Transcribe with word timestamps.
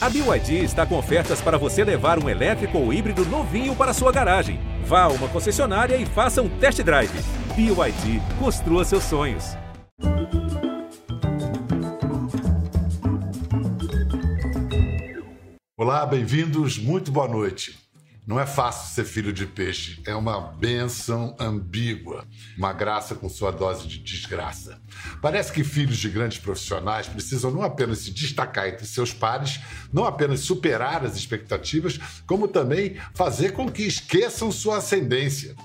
A 0.00 0.08
BYD 0.08 0.62
está 0.62 0.86
com 0.86 0.96
ofertas 0.96 1.40
para 1.40 1.58
você 1.58 1.82
levar 1.82 2.22
um 2.22 2.28
elétrico 2.28 2.78
ou 2.78 2.92
híbrido 2.92 3.24
novinho 3.26 3.74
para 3.74 3.92
sua 3.92 4.12
garagem. 4.12 4.60
Vá 4.84 5.02
a 5.02 5.08
uma 5.08 5.26
concessionária 5.28 5.96
e 5.96 6.06
faça 6.06 6.40
um 6.40 6.48
test 6.48 6.80
drive. 6.84 7.10
BYD, 7.56 8.22
construa 8.38 8.84
seus 8.84 9.02
sonhos. 9.02 9.56
Olá, 15.76 16.06
bem-vindos, 16.06 16.78
muito 16.78 17.10
boa 17.10 17.26
noite. 17.26 17.87
Não 18.28 18.38
é 18.38 18.44
fácil 18.44 18.94
ser 18.94 19.06
filho 19.10 19.32
de 19.32 19.46
peixe, 19.46 20.02
é 20.06 20.14
uma 20.14 20.38
benção 20.38 21.34
ambígua, 21.40 22.26
uma 22.58 22.74
graça 22.74 23.14
com 23.14 23.26
sua 23.26 23.50
dose 23.50 23.88
de 23.88 23.98
desgraça. 24.00 24.82
Parece 25.22 25.50
que 25.50 25.64
filhos 25.64 25.96
de 25.96 26.10
grandes 26.10 26.36
profissionais 26.36 27.08
precisam 27.08 27.50
não 27.50 27.62
apenas 27.62 28.00
se 28.00 28.10
destacar 28.10 28.68
entre 28.68 28.84
seus 28.84 29.14
pares, 29.14 29.60
não 29.90 30.04
apenas 30.04 30.40
superar 30.40 31.06
as 31.06 31.16
expectativas, 31.16 31.98
como 32.26 32.46
também 32.46 32.98
fazer 33.14 33.52
com 33.52 33.66
que 33.66 33.84
esqueçam 33.84 34.52
sua 34.52 34.76
ascendência. 34.76 35.56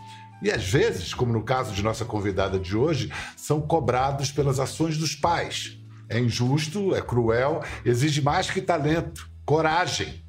E 0.42 0.50
às 0.50 0.64
vezes, 0.64 1.14
como 1.14 1.34
no 1.34 1.44
caso 1.44 1.74
de 1.74 1.84
nossa 1.84 2.06
convidada 2.06 2.58
de 2.58 2.78
hoje, 2.78 3.12
são 3.36 3.60
cobrados 3.60 4.32
pelas 4.32 4.58
ações 4.58 4.98
dos 4.98 5.14
pais. 5.14 5.78
É 6.08 6.18
injusto, 6.18 6.96
é 6.96 7.02
cruel, 7.02 7.62
exige 7.84 8.22
mais 8.22 8.50
que 8.50 8.62
talento, 8.62 9.30
coragem. 9.46 10.24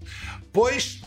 Pois 0.53 1.04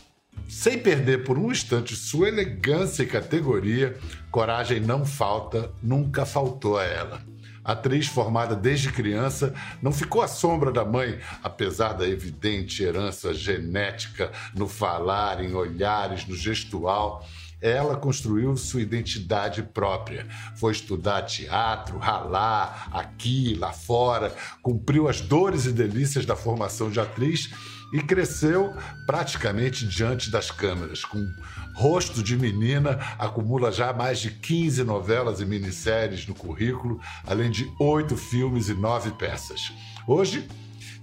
sem 0.48 0.78
perder 0.78 1.24
por 1.24 1.38
um 1.38 1.52
instante 1.52 1.94
sua 1.94 2.28
elegância 2.28 3.02
e 3.02 3.06
categoria, 3.06 3.96
coragem 4.30 4.80
não 4.80 5.04
falta, 5.04 5.70
nunca 5.82 6.24
faltou 6.24 6.78
a 6.78 6.84
ela. 6.84 7.20
Atriz 7.62 8.06
formada 8.06 8.56
desde 8.56 8.90
criança, 8.90 9.54
não 9.82 9.92
ficou 9.92 10.22
à 10.22 10.26
sombra 10.26 10.72
da 10.72 10.86
mãe, 10.86 11.18
apesar 11.42 11.92
da 11.92 12.08
evidente 12.08 12.82
herança 12.82 13.34
genética 13.34 14.32
no 14.54 14.66
falar, 14.66 15.44
em 15.44 15.52
olhares, 15.52 16.26
no 16.26 16.34
gestual. 16.34 17.26
Ela 17.60 17.96
construiu 17.96 18.56
sua 18.56 18.80
identidade 18.80 19.62
própria. 19.62 20.26
Foi 20.56 20.72
estudar 20.72 21.22
teatro, 21.22 21.98
ralar 21.98 22.88
aqui, 22.90 23.54
lá 23.54 23.72
fora, 23.72 24.34
cumpriu 24.62 25.06
as 25.06 25.20
dores 25.20 25.66
e 25.66 25.72
delícias 25.72 26.24
da 26.24 26.36
formação 26.36 26.88
de 26.90 27.00
atriz 27.00 27.50
e 27.92 28.00
cresceu 28.00 28.74
praticamente 29.06 29.86
diante 29.86 30.30
das 30.30 30.50
câmeras. 30.50 31.04
Com 31.04 31.24
rosto 31.74 32.22
de 32.22 32.36
menina, 32.36 32.98
acumula 33.18 33.70
já 33.70 33.92
mais 33.92 34.18
de 34.18 34.30
15 34.30 34.84
novelas 34.84 35.40
e 35.40 35.46
minisséries 35.46 36.26
no 36.26 36.34
currículo, 36.34 37.00
além 37.26 37.50
de 37.50 37.70
oito 37.80 38.16
filmes 38.16 38.68
e 38.68 38.74
nove 38.74 39.10
peças. 39.12 39.72
Hoje, 40.06 40.48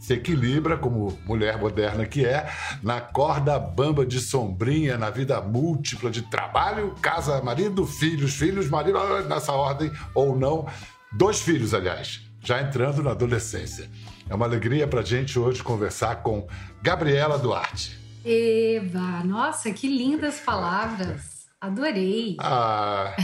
se 0.06 0.13
equilibra, 0.13 0.78
como 0.78 1.17
mulher 1.25 1.58
moderna 1.58 2.06
que 2.06 2.23
é, 2.23 2.47
na 2.83 3.02
corda 3.02 3.58
bamba 3.58 4.06
de 4.06 4.19
sombrinha, 4.19 5.00
na 5.00 5.09
vida 5.09 5.41
múltipla 5.41 6.11
de 6.11 6.22
trabalho, 6.22 6.94
casa, 7.02 7.41
marido, 7.41 7.88
filhos, 7.88 8.36
filhos, 8.36 8.69
marido, 8.69 9.00
nessa 9.28 9.52
ordem 9.52 9.91
ou 10.13 10.38
não. 10.38 10.67
Dois 11.11 11.41
filhos, 11.41 11.73
aliás, 11.73 12.22
já 12.39 12.61
entrando 12.61 13.02
na 13.02 13.11
adolescência. 13.11 13.89
É 14.28 14.34
uma 14.34 14.45
alegria 14.45 14.88
para 14.88 15.02
a 15.02 15.04
gente 15.04 15.38
hoje 15.38 15.64
conversar 15.64 16.23
com 16.23 16.48
Gabriela 16.81 17.38
Duarte. 17.38 17.98
Eva, 18.26 19.23
nossa, 19.23 19.72
que 19.72 19.88
lindas 19.88 20.40
palavras. 20.40 21.45
Adorei. 21.62 22.36
Ah, 22.40 23.16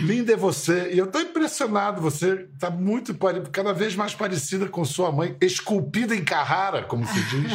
linda 0.00 0.32
é 0.32 0.36
você. 0.36 0.92
E 0.92 0.98
eu 0.98 1.06
estou 1.06 1.20
impressionado. 1.20 2.00
Você 2.02 2.48
está 2.52 2.70
muito, 2.70 3.14
cada 3.50 3.72
vez 3.72 3.94
mais 3.94 4.14
parecida 4.14 4.68
com 4.68 4.84
sua 4.84 5.10
mãe, 5.10 5.36
esculpida 5.40 6.14
em 6.14 6.24
Carrara, 6.24 6.82
como 6.82 7.06
se 7.06 7.20
diz. 7.24 7.52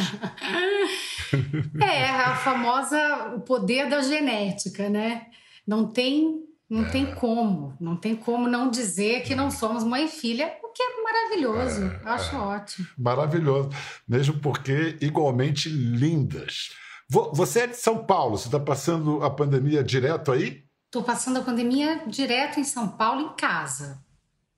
é, 1.80 2.10
a 2.10 2.36
famosa, 2.36 3.34
o 3.36 3.40
poder 3.40 3.88
da 3.88 4.02
genética, 4.02 4.88
né? 4.88 5.26
Não 5.66 5.86
tem, 5.86 6.44
não 6.68 6.84
é. 6.84 6.90
tem 6.90 7.14
como, 7.14 7.76
não 7.80 7.96
tem 7.96 8.16
como 8.16 8.48
não 8.48 8.70
dizer 8.70 9.22
que 9.22 9.34
não 9.34 9.50
somos 9.50 9.84
mãe 9.84 10.06
e 10.06 10.08
filha 10.08 10.50
que 10.74 10.82
é 10.82 11.02
maravilhoso. 11.02 11.84
É, 11.84 12.00
Acho 12.04 12.34
é. 12.34 12.38
ótimo. 12.38 12.86
Maravilhoso. 12.98 13.70
Mesmo 14.06 14.38
porque 14.40 14.98
igualmente 15.00 15.68
lindas. 15.68 16.70
Você 17.08 17.60
é 17.60 17.66
de 17.68 17.76
São 17.76 18.04
Paulo, 18.04 18.36
você 18.36 18.48
está 18.48 18.58
passando 18.58 19.22
a 19.22 19.30
pandemia 19.30 19.84
direto 19.84 20.32
aí? 20.32 20.64
Estou 20.86 21.02
passando 21.02 21.38
a 21.38 21.42
pandemia 21.42 22.02
direto 22.06 22.58
em 22.58 22.64
São 22.64 22.88
Paulo, 22.88 23.20
em 23.20 23.36
casa. 23.36 24.02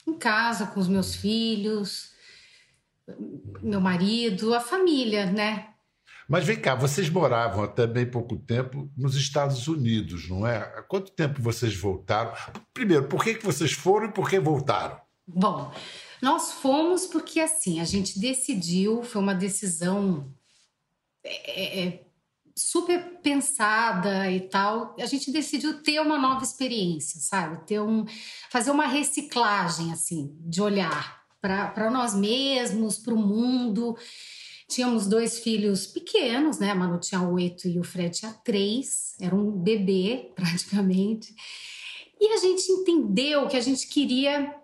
Em 0.06 0.14
casa, 0.14 0.66
com 0.66 0.80
os 0.80 0.88
meus 0.88 1.14
filhos, 1.14 2.12
meu 3.60 3.80
marido, 3.80 4.54
a 4.54 4.60
família, 4.60 5.26
né? 5.26 5.68
Mas 6.28 6.44
vem 6.44 6.60
cá, 6.60 6.74
vocês 6.74 7.08
moravam 7.08 7.62
até 7.62 7.86
bem 7.86 8.04
pouco 8.04 8.36
tempo 8.36 8.90
nos 8.96 9.14
Estados 9.14 9.68
Unidos, 9.68 10.28
não 10.28 10.46
é? 10.46 10.56
Há 10.58 10.82
quanto 10.82 11.12
tempo 11.12 11.40
vocês 11.40 11.76
voltaram? 11.76 12.32
Primeiro, 12.74 13.06
por 13.06 13.22
que, 13.22 13.34
que 13.34 13.44
vocês 13.44 13.72
foram 13.72 14.08
e 14.08 14.12
por 14.12 14.28
que 14.28 14.40
voltaram? 14.40 15.00
Bom, 15.26 15.72
nós 16.20 16.52
fomos 16.52 17.06
porque 17.06 17.38
assim, 17.38 17.80
a 17.80 17.84
gente 17.84 18.18
decidiu, 18.18 19.04
foi 19.04 19.22
uma 19.22 19.34
decisão 19.34 20.32
é, 21.24 21.50
é, 21.50 21.86
é, 21.86 22.06
super 22.56 23.20
pensada 23.20 24.30
e 24.30 24.40
tal. 24.40 24.96
A 24.98 25.06
gente 25.06 25.30
decidiu 25.30 25.82
ter 25.82 26.00
uma 26.00 26.18
nova 26.18 26.42
experiência, 26.42 27.20
sabe? 27.20 27.64
Ter 27.66 27.80
um, 27.80 28.04
fazer 28.50 28.70
uma 28.70 28.86
reciclagem 28.86 29.92
assim 29.92 30.36
de 30.40 30.60
olhar 30.60 31.24
para 31.40 31.90
nós 31.90 32.14
mesmos, 32.14 32.98
para 32.98 33.14
o 33.14 33.18
mundo. 33.18 33.96
Tínhamos 34.68 35.06
dois 35.06 35.38
filhos 35.38 35.86
pequenos, 35.86 36.58
né? 36.58 36.70
A 36.70 36.74
Manu 36.74 36.98
tinha 36.98 37.22
oito 37.22 37.68
e 37.68 37.78
o 37.78 37.84
Fred 37.84 38.18
tinha 38.18 38.32
três. 38.44 39.14
Era 39.20 39.34
um 39.34 39.50
bebê, 39.50 40.32
praticamente. 40.36 41.34
E 42.20 42.32
a 42.32 42.36
gente 42.38 42.70
entendeu 42.72 43.46
que 43.46 43.56
a 43.56 43.60
gente 43.60 43.86
queria 43.86 44.54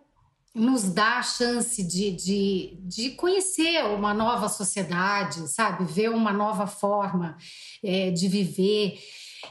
nos 0.55 0.83
dá 0.83 1.19
a 1.19 1.23
chance 1.23 1.83
de, 1.83 2.11
de, 2.11 2.77
de 2.81 3.11
conhecer 3.13 3.85
uma 3.87 4.13
nova 4.13 4.49
sociedade, 4.49 5.49
sabe? 5.49 5.85
Ver 5.85 6.11
uma 6.11 6.33
nova 6.33 6.67
forma 6.67 7.39
é, 7.83 8.11
de 8.11 8.29
viver. 8.29 8.99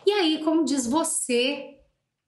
E 0.06 0.12
aí, 0.12 0.44
como 0.44 0.63
diz 0.63 0.85
você, 0.85 1.75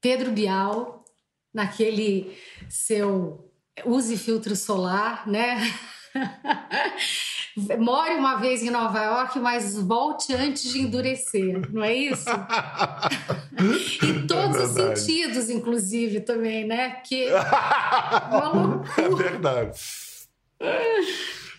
Pedro 0.01 0.31
Bial, 0.31 1.05
naquele 1.53 2.35
seu 2.67 3.51
use 3.85 4.17
filtro 4.17 4.55
solar, 4.55 5.28
né? 5.28 5.57
More 7.79 8.16
uma 8.16 8.35
vez 8.38 8.63
em 8.63 8.69
Nova 8.69 9.00
York, 9.00 9.40
mas 9.40 9.78
volte 9.78 10.34
antes 10.34 10.72
de 10.72 10.81
endurecer, 10.81 11.62
não 11.72 11.84
é 11.84 11.94
isso? 11.94 12.29
em 14.03 14.25
todos 14.28 14.56
é 14.57 14.63
os 14.63 14.72
sentidos, 14.72 15.50
inclusive, 15.50 16.22
também, 16.22 16.66
né? 16.66 16.90
Porque. 16.90 17.28
é 18.97 19.16
verdade. 19.16 19.79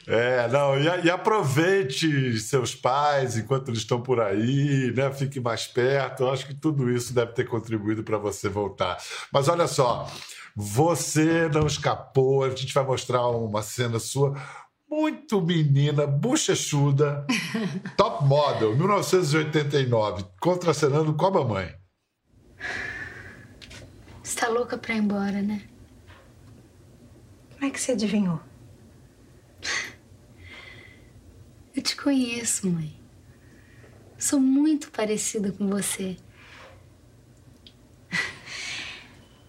É, 0.06 0.48
não, 0.48 0.78
e, 0.78 0.84
e, 1.06 1.10
aproveite 1.10 2.38
seus 2.38 2.74
pais 2.74 3.38
enquanto 3.38 3.68
eles 3.68 3.80
estão 3.80 4.00
por 4.02 4.20
aí, 4.20 4.92
né? 4.94 5.10
Fique 5.12 5.40
mais 5.40 5.66
perto. 5.66 6.24
Eu 6.24 6.30
acho 6.30 6.46
que 6.46 6.54
tudo 6.54 6.90
isso 6.90 7.14
deve 7.14 7.32
ter 7.32 7.44
contribuído 7.44 8.04
para 8.04 8.18
você 8.18 8.48
voltar. 8.48 8.98
Mas 9.32 9.48
olha 9.48 9.66
só, 9.66 10.06
você 10.54 11.48
não 11.48 11.66
escapou. 11.66 12.44
A 12.44 12.50
gente 12.50 12.72
vai 12.72 12.84
mostrar 12.84 13.26
uma 13.28 13.62
cena 13.62 13.98
sua 13.98 14.34
muito 14.88 15.40
menina, 15.40 16.06
bochechuda, 16.06 17.26
top 17.96 18.24
model, 18.24 18.76
1989, 18.76 20.24
contracenando 20.40 21.14
com 21.14 21.26
a 21.26 21.30
mamãe. 21.30 21.74
Você 24.22 24.38
tá 24.38 24.48
louca 24.48 24.78
pra 24.78 24.94
ir 24.94 24.98
embora, 24.98 25.42
né? 25.42 25.62
Como 27.54 27.64
é 27.66 27.70
que 27.70 27.80
você 27.80 27.92
adivinhou? 27.92 28.40
Eu 31.74 31.82
te 31.82 31.96
conheço, 31.96 32.70
mãe. 32.70 32.96
Sou 34.16 34.38
muito 34.38 34.90
parecida 34.92 35.50
com 35.50 35.68
você. 35.68 36.16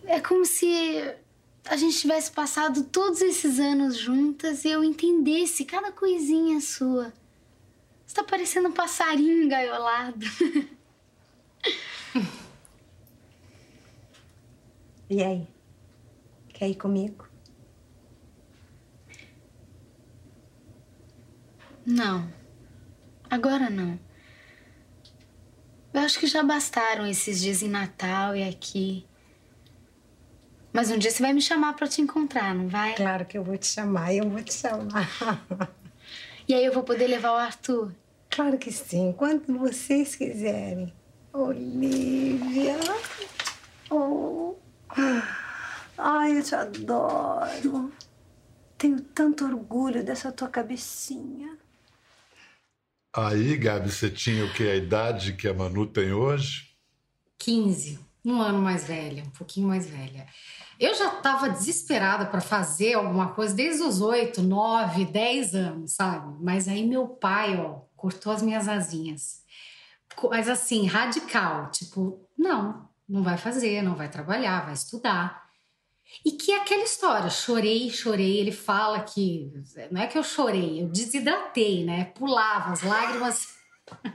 É 0.07 0.19
como 0.19 0.45
se 0.45 1.15
a 1.65 1.75
gente 1.75 1.99
tivesse 1.99 2.31
passado 2.31 2.83
todos 2.83 3.21
esses 3.21 3.59
anos 3.59 3.97
juntas 3.97 4.63
e 4.63 4.69
eu 4.69 4.83
entendesse 4.83 5.65
cada 5.65 5.91
coisinha 5.91 6.61
sua. 6.61 7.11
Você 8.05 8.15
tá 8.15 8.23
parecendo 8.23 8.69
um 8.69 8.71
passarinho 8.71 9.43
engaiolado. 9.43 10.25
e 15.09 15.23
aí? 15.23 15.47
Quer 16.49 16.69
ir 16.69 16.75
comigo? 16.75 17.27
Não. 21.85 22.31
Agora 23.29 23.69
não. 23.69 23.99
Eu 25.93 26.01
acho 26.01 26.19
que 26.19 26.27
já 26.27 26.43
bastaram 26.43 27.07
esses 27.07 27.41
dias 27.41 27.61
em 27.63 27.69
Natal 27.69 28.35
e 28.35 28.43
aqui. 28.43 29.07
Mas 30.75 30.91
um 30.91 30.97
dia 30.97 31.09
você 31.09 31.23
vai 31.23 31.31
me 31.31 31.41
chamar 31.41 31.73
para 31.73 31.87
te 31.87 32.01
encontrar, 32.01 32.53
não 32.53 32.67
vai? 32.67 32.95
Claro 32.95 33.25
que 33.25 33.37
eu 33.37 33.43
vou 33.45 33.57
te 33.57 33.65
chamar, 33.65 34.13
eu 34.13 34.29
vou 34.29 34.43
te 34.43 34.53
chamar. 34.53 35.09
E 36.45 36.53
aí 36.53 36.65
eu 36.65 36.73
vou 36.73 36.83
poder 36.83 37.07
levar 37.07 37.31
o 37.31 37.37
Arthur? 37.37 37.93
Claro 38.29 38.57
que 38.57 38.69
sim, 38.73 39.15
quando 39.17 39.57
vocês 39.57 40.15
quiserem. 40.15 40.93
Olivia. 41.31 42.77
Oh. 43.89 44.55
Ai, 45.97 46.37
eu 46.37 46.43
te 46.43 46.53
adoro. 46.53 47.91
Tenho 48.77 48.99
tanto 48.99 49.45
orgulho 49.45 50.03
dessa 50.03 50.29
tua 50.29 50.49
cabecinha. 50.49 51.57
Aí, 53.13 53.55
Gabi, 53.55 53.89
você 53.89 54.09
tinha 54.09 54.43
o 54.43 54.51
que? 54.51 54.69
A 54.69 54.75
idade 54.75 55.33
que 55.33 55.47
a 55.47 55.53
Manu 55.53 55.87
tem 55.87 56.11
hoje? 56.11 56.75
15, 57.39 58.04
um 58.25 58.41
ano 58.41 58.59
mais 58.59 58.85
velha, 58.85 59.23
um 59.23 59.29
pouquinho 59.29 59.67
mais 59.67 59.87
velha. 59.87 60.27
Eu 60.79 60.93
já 60.95 61.07
estava 61.13 61.49
desesperada 61.49 62.25
para 62.25 62.41
fazer 62.41 62.95
alguma 62.95 63.33
coisa 63.33 63.53
desde 63.53 63.83
os 63.83 64.01
8, 64.01 64.41
9, 64.41 65.05
10 65.05 65.55
anos, 65.55 65.93
sabe? 65.93 66.35
Mas 66.41 66.67
aí 66.67 66.85
meu 66.85 67.07
pai, 67.07 67.57
ó, 67.57 67.81
cortou 67.95 68.33
as 68.33 68.41
minhas 68.41 68.67
asinhas. 68.67 69.41
Mas 70.29 70.49
assim, 70.49 70.85
radical, 70.85 71.71
tipo, 71.71 72.27
não, 72.37 72.89
não 73.07 73.23
vai 73.23 73.37
fazer, 73.37 73.81
não 73.81 73.95
vai 73.95 74.09
trabalhar, 74.09 74.65
vai 74.65 74.73
estudar. 74.73 75.45
E 76.23 76.31
que 76.33 76.51
é 76.51 76.57
aquela 76.57 76.83
história, 76.83 77.29
chorei, 77.29 77.89
chorei. 77.89 78.37
Ele 78.37 78.51
fala 78.51 78.99
que 79.01 79.51
não 79.91 80.01
é 80.01 80.07
que 80.07 80.17
eu 80.17 80.23
chorei, 80.23 80.81
eu 80.81 80.87
desidratei, 80.87 81.83
né? 81.83 82.05
Pulava, 82.05 82.71
as 82.71 82.81
lágrimas 82.81 83.55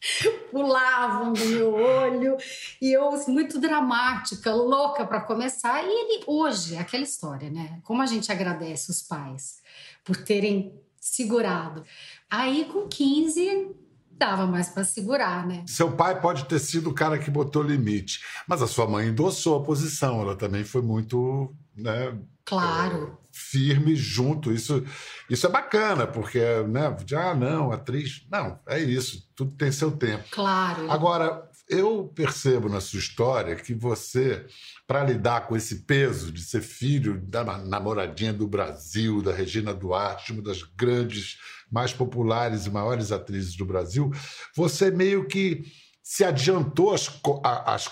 pulavam 0.50 1.32
do 1.32 1.44
meu 1.46 1.74
olho 1.74 2.36
e 2.80 2.92
eu 2.92 3.10
muito 3.28 3.60
dramática, 3.60 4.54
louca 4.54 5.06
para 5.06 5.20
começar. 5.20 5.82
E 5.82 5.88
ele 5.88 6.24
hoje, 6.26 6.76
é 6.76 6.78
aquela 6.78 7.02
história, 7.02 7.50
né? 7.50 7.80
Como 7.84 8.02
a 8.02 8.06
gente 8.06 8.30
agradece 8.30 8.90
os 8.90 9.02
pais 9.02 9.60
por 10.04 10.16
terem 10.16 10.72
segurado. 11.00 11.84
Aí 12.30 12.66
com 12.66 12.86
15 12.86 13.74
dava 14.12 14.46
mais 14.46 14.68
para 14.68 14.84
segurar, 14.84 15.46
né? 15.46 15.64
Seu 15.66 15.92
pai 15.92 16.20
pode 16.20 16.44
ter 16.46 16.58
sido 16.58 16.90
o 16.90 16.94
cara 16.94 17.18
que 17.18 17.30
botou 17.30 17.62
limite, 17.62 18.20
mas 18.48 18.60
a 18.60 18.66
sua 18.66 18.86
mãe 18.86 19.08
endossou 19.08 19.56
a 19.56 19.64
posição, 19.64 20.20
ela 20.20 20.34
também 20.34 20.64
foi 20.64 20.82
muito, 20.82 21.54
né? 21.76 22.18
Claro. 22.44 23.16
Firme 23.38 23.94
junto. 23.94 24.52
Isso, 24.52 24.84
isso 25.30 25.46
é 25.46 25.50
bacana, 25.50 26.06
porque, 26.06 26.40
né? 26.68 26.94
Ah, 27.16 27.34
não, 27.34 27.70
atriz. 27.70 28.26
Não, 28.30 28.58
é 28.66 28.80
isso. 28.80 29.30
Tudo 29.36 29.54
tem 29.54 29.70
seu 29.70 29.92
tempo. 29.92 30.24
Claro. 30.30 30.90
Agora, 30.90 31.48
eu 31.68 32.10
percebo 32.14 32.68
na 32.68 32.80
sua 32.80 32.98
história 32.98 33.54
que 33.54 33.74
você, 33.74 34.46
para 34.86 35.04
lidar 35.04 35.46
com 35.46 35.56
esse 35.56 35.84
peso 35.84 36.32
de 36.32 36.42
ser 36.42 36.62
filho 36.62 37.20
da 37.20 37.44
namoradinha 37.58 38.32
do 38.32 38.48
Brasil, 38.48 39.22
da 39.22 39.32
Regina 39.32 39.74
Duarte, 39.74 40.32
uma 40.32 40.42
das 40.42 40.62
grandes, 40.62 41.36
mais 41.70 41.92
populares 41.92 42.66
e 42.66 42.70
maiores 42.70 43.12
atrizes 43.12 43.54
do 43.54 43.66
Brasil, 43.66 44.10
você 44.56 44.90
meio 44.90 45.26
que 45.26 45.64
se 46.02 46.24
adiantou 46.24 46.94
às, 46.94 47.06
co 47.06 47.42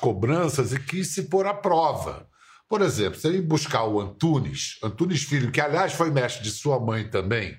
cobranças 0.00 0.72
e 0.72 0.81
quis 0.81 1.08
se 1.08 1.25
pôr 1.25 1.46
à 1.46 1.52
prova. 1.52 2.26
Por 2.69 2.83
exemplo, 2.83 3.19
você 3.19 3.31
ir 3.31 3.43
buscar 3.43 3.85
o 3.85 4.01
Antunes, 4.01 4.79
Antunes 4.83 5.23
Filho, 5.23 5.53
que 5.53 5.61
aliás 5.61 5.93
foi 5.93 6.11
mestre 6.11 6.43
de 6.43 6.51
sua 6.51 6.81
mãe 6.81 7.09
também, 7.09 7.57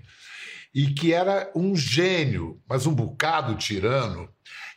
e 0.75 0.93
que 0.93 1.13
era 1.13 1.51
um 1.55 1.75
gênio, 1.75 2.61
mas 2.67 2.85
um 2.85 2.93
bocado 2.93 3.55
tirano, 3.55 4.29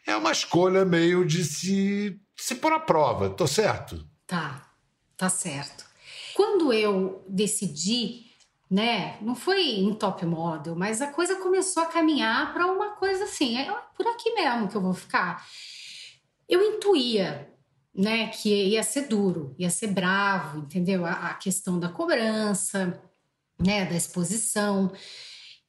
é 0.06 0.16
uma 0.16 0.32
escolha 0.32 0.84
meio 0.84 1.26
de 1.26 1.44
se, 1.44 2.20
se 2.36 2.54
pôr 2.54 2.72
à 2.72 2.80
prova, 2.80 3.30
tô 3.30 3.46
certo? 3.46 4.08
Tá, 4.26 4.70
tá 5.16 5.28
certo. 5.28 5.84
Quando 6.34 6.72
eu 6.72 7.24
decidi, 7.28 8.26
né, 8.70 9.18
não 9.20 9.34
foi 9.34 9.62
em 9.62 9.92
top 9.94 10.24
model, 10.24 10.76
mas 10.76 11.02
a 11.02 11.08
coisa 11.08 11.36
começou 11.36 11.82
a 11.82 11.86
caminhar 11.86 12.52
para 12.54 12.66
uma 12.66 12.90
coisa 12.92 13.24
assim, 13.24 13.58
é 13.58 13.70
por 13.96 14.06
aqui 14.06 14.32
mesmo 14.32 14.68
que 14.68 14.76
eu 14.76 14.80
vou 14.80 14.94
ficar. 14.94 15.44
Eu 16.48 16.62
intuía, 16.62 17.52
né, 17.94 18.28
que 18.28 18.48
ia 18.48 18.82
ser 18.82 19.08
duro, 19.08 19.54
ia 19.58 19.70
ser 19.70 19.88
bravo, 19.88 20.58
entendeu? 20.58 21.04
A, 21.04 21.30
a 21.30 21.34
questão 21.34 21.78
da 21.78 21.88
cobrança, 21.88 23.00
né, 23.58 23.84
da 23.84 23.96
exposição. 23.96 24.92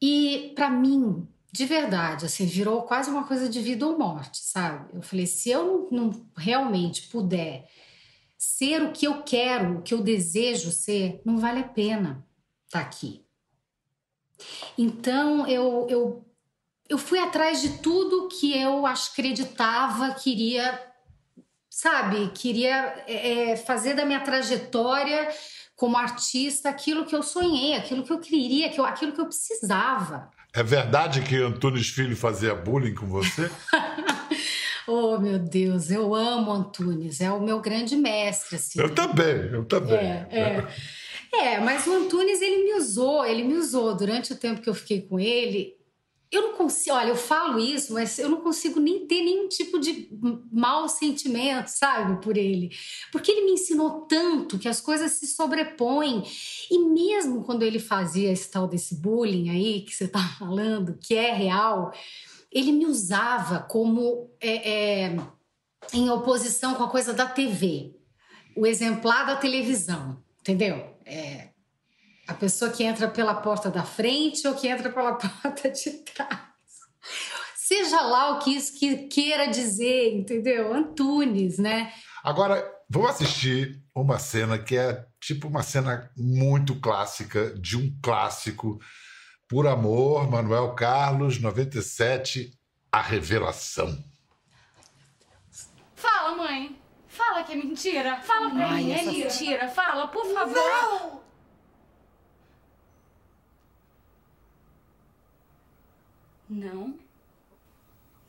E 0.02 0.52
para 0.56 0.70
mim, 0.70 1.28
de 1.52 1.66
verdade, 1.66 2.26
assim, 2.26 2.46
virou 2.46 2.84
quase 2.84 3.10
uma 3.10 3.26
coisa 3.26 3.50
de 3.50 3.60
vida 3.60 3.86
ou 3.86 3.98
morte, 3.98 4.38
sabe? 4.38 4.96
Eu 4.96 5.02
falei, 5.02 5.26
se 5.26 5.50
eu 5.50 5.90
não, 5.92 6.10
não 6.10 6.26
realmente 6.38 7.10
puder 7.10 7.68
ser 8.38 8.82
o 8.82 8.92
que 8.92 9.06
eu 9.06 9.22
quero, 9.22 9.78
o 9.78 9.82
que 9.82 9.94
eu 9.94 10.02
desejo 10.02 10.72
ser, 10.72 11.22
não 11.26 11.38
vale 11.38 11.60
a 11.60 11.68
pena 11.68 12.26
estar 12.66 12.80
tá 12.80 12.86
aqui. 12.86 13.26
Então 14.78 15.46
eu, 15.46 15.86
eu, 15.90 16.26
eu 16.90 16.98
fui 16.98 17.20
atrás 17.20 17.62
de 17.62 17.78
tudo 17.80 18.30
que 18.30 18.58
eu 18.58 18.86
acreditava, 18.86 20.14
queria, 20.14 20.91
sabe, 21.82 22.30
queria 22.36 22.94
é, 23.08 23.54
é, 23.54 23.58
fazer 23.58 23.96
da 23.96 24.06
minha 24.06 24.20
trajetória 24.20 25.30
como 25.76 25.98
artista 25.98 26.70
aquilo 26.70 27.08
que 27.08 27.16
eu 27.16 27.24
sonhei, 27.24 27.74
aquilo 27.74 28.04
que 28.04 28.14
eu 28.14 28.20
queria, 28.20 28.68
aquilo 28.68 29.14
que 29.14 29.20
eu 29.20 29.26
precisava. 29.26 30.30
É 30.54 30.62
verdade 30.62 31.22
que 31.22 31.36
Antunes 31.38 31.88
Filho 31.88 32.16
fazia 32.16 32.54
bullying 32.54 32.94
com 32.94 33.08
você? 33.08 33.50
oh, 34.86 35.18
meu 35.18 35.40
Deus, 35.40 35.90
eu 35.90 36.14
amo 36.14 36.52
Antunes, 36.52 37.20
é 37.20 37.32
o 37.32 37.42
meu 37.42 37.60
grande 37.60 37.96
mestre. 37.96 38.58
Assim. 38.58 38.80
Eu 38.80 38.94
também, 38.94 39.50
eu 39.52 39.66
também. 39.66 39.98
É, 39.98 40.28
é. 40.30 40.68
é, 41.34 41.60
mas 41.60 41.88
o 41.88 41.94
Antunes, 41.94 42.44
ele 42.44 42.64
me 42.64 42.76
usou, 42.76 43.26
ele 43.26 43.44
me 43.44 43.56
usou 43.56 43.96
durante 43.96 44.34
o 44.34 44.38
tempo 44.38 44.62
que 44.62 44.70
eu 44.70 44.76
fiquei 44.76 45.02
com 45.02 45.20
ele 45.20 45.81
eu 46.32 46.44
não 46.44 46.54
consigo, 46.54 46.96
olha, 46.96 47.10
eu 47.10 47.16
falo 47.16 47.60
isso, 47.60 47.94
mas 47.94 48.18
eu 48.18 48.30
não 48.30 48.40
consigo 48.40 48.80
nem 48.80 49.06
ter 49.06 49.22
nenhum 49.22 49.50
tipo 49.50 49.78
de 49.78 50.10
mau 50.50 50.88
sentimento, 50.88 51.68
sabe, 51.68 52.22
por 52.22 52.38
ele. 52.38 52.72
Porque 53.12 53.30
ele 53.30 53.42
me 53.42 53.52
ensinou 53.52 54.02
tanto 54.08 54.58
que 54.58 54.70
as 54.70 54.80
coisas 54.80 55.12
se 55.12 55.28
sobrepõem. 55.28 56.24
E 56.70 56.80
mesmo 56.80 57.44
quando 57.44 57.64
ele 57.64 57.80
fazia 57.80 58.32
esse 58.32 58.50
tal 58.50 58.66
desse 58.66 58.96
bullying 58.96 59.50
aí 59.50 59.82
que 59.82 59.94
você 59.94 60.08
tá 60.08 60.24
falando, 60.40 60.98
que 60.98 61.16
é 61.16 61.34
real, 61.34 61.92
ele 62.50 62.72
me 62.72 62.86
usava 62.86 63.60
como 63.60 64.32
é, 64.40 65.08
é, 65.10 65.18
em 65.94 66.10
oposição 66.10 66.76
com 66.76 66.84
a 66.84 66.90
coisa 66.90 67.14
da 67.14 67.26
TV, 67.26 67.94
o 68.56 68.66
exemplar 68.66 69.26
da 69.26 69.36
televisão, 69.36 70.24
entendeu? 70.40 70.96
É, 71.06 71.51
a 72.32 72.34
pessoa 72.34 72.72
que 72.72 72.84
entra 72.84 73.10
pela 73.10 73.36
porta 73.36 73.70
da 73.70 73.84
frente 73.84 74.48
ou 74.48 74.56
que 74.56 74.68
entra 74.68 74.90
pela 74.90 75.16
porta 75.20 75.70
de 75.70 75.92
trás. 75.92 76.40
Seja 77.56 78.02
lá 78.02 78.32
o 78.32 78.40
que 78.40 78.56
isso 78.56 78.78
que 78.78 79.08
queira 79.08 79.48
dizer, 79.48 80.14
entendeu? 80.16 80.74
Antunes, 80.74 81.58
né? 81.58 81.94
Agora, 82.24 82.66
vamos 82.90 83.10
assistir 83.12 83.82
uma 83.94 84.18
cena 84.18 84.58
que 84.58 84.78
é 84.78 85.06
tipo 85.20 85.48
uma 85.48 85.64
cena 85.64 86.10
muito 86.16 86.80
clássica 86.80 87.54
de 87.60 87.78
um 87.78 87.98
clássico. 88.02 88.80
Por 89.48 89.68
Amor, 89.68 90.30
Manuel 90.30 90.74
Carlos, 90.76 91.40
97, 91.40 92.58
A 92.90 93.02
Revelação. 93.02 94.02
Fala, 95.96 96.36
mãe. 96.38 96.80
Fala 97.08 97.44
que 97.44 97.52
é 97.52 97.56
mentira. 97.58 98.22
Fala 98.22 98.50
pra 98.50 98.70
Ai, 98.70 98.84
mim, 98.84 98.92
é 98.94 99.04
mentira. 99.04 99.68
Fala, 99.68 100.08
por 100.08 100.26
favor. 100.34 100.56
Não! 100.56 101.31
Não. 106.52 107.00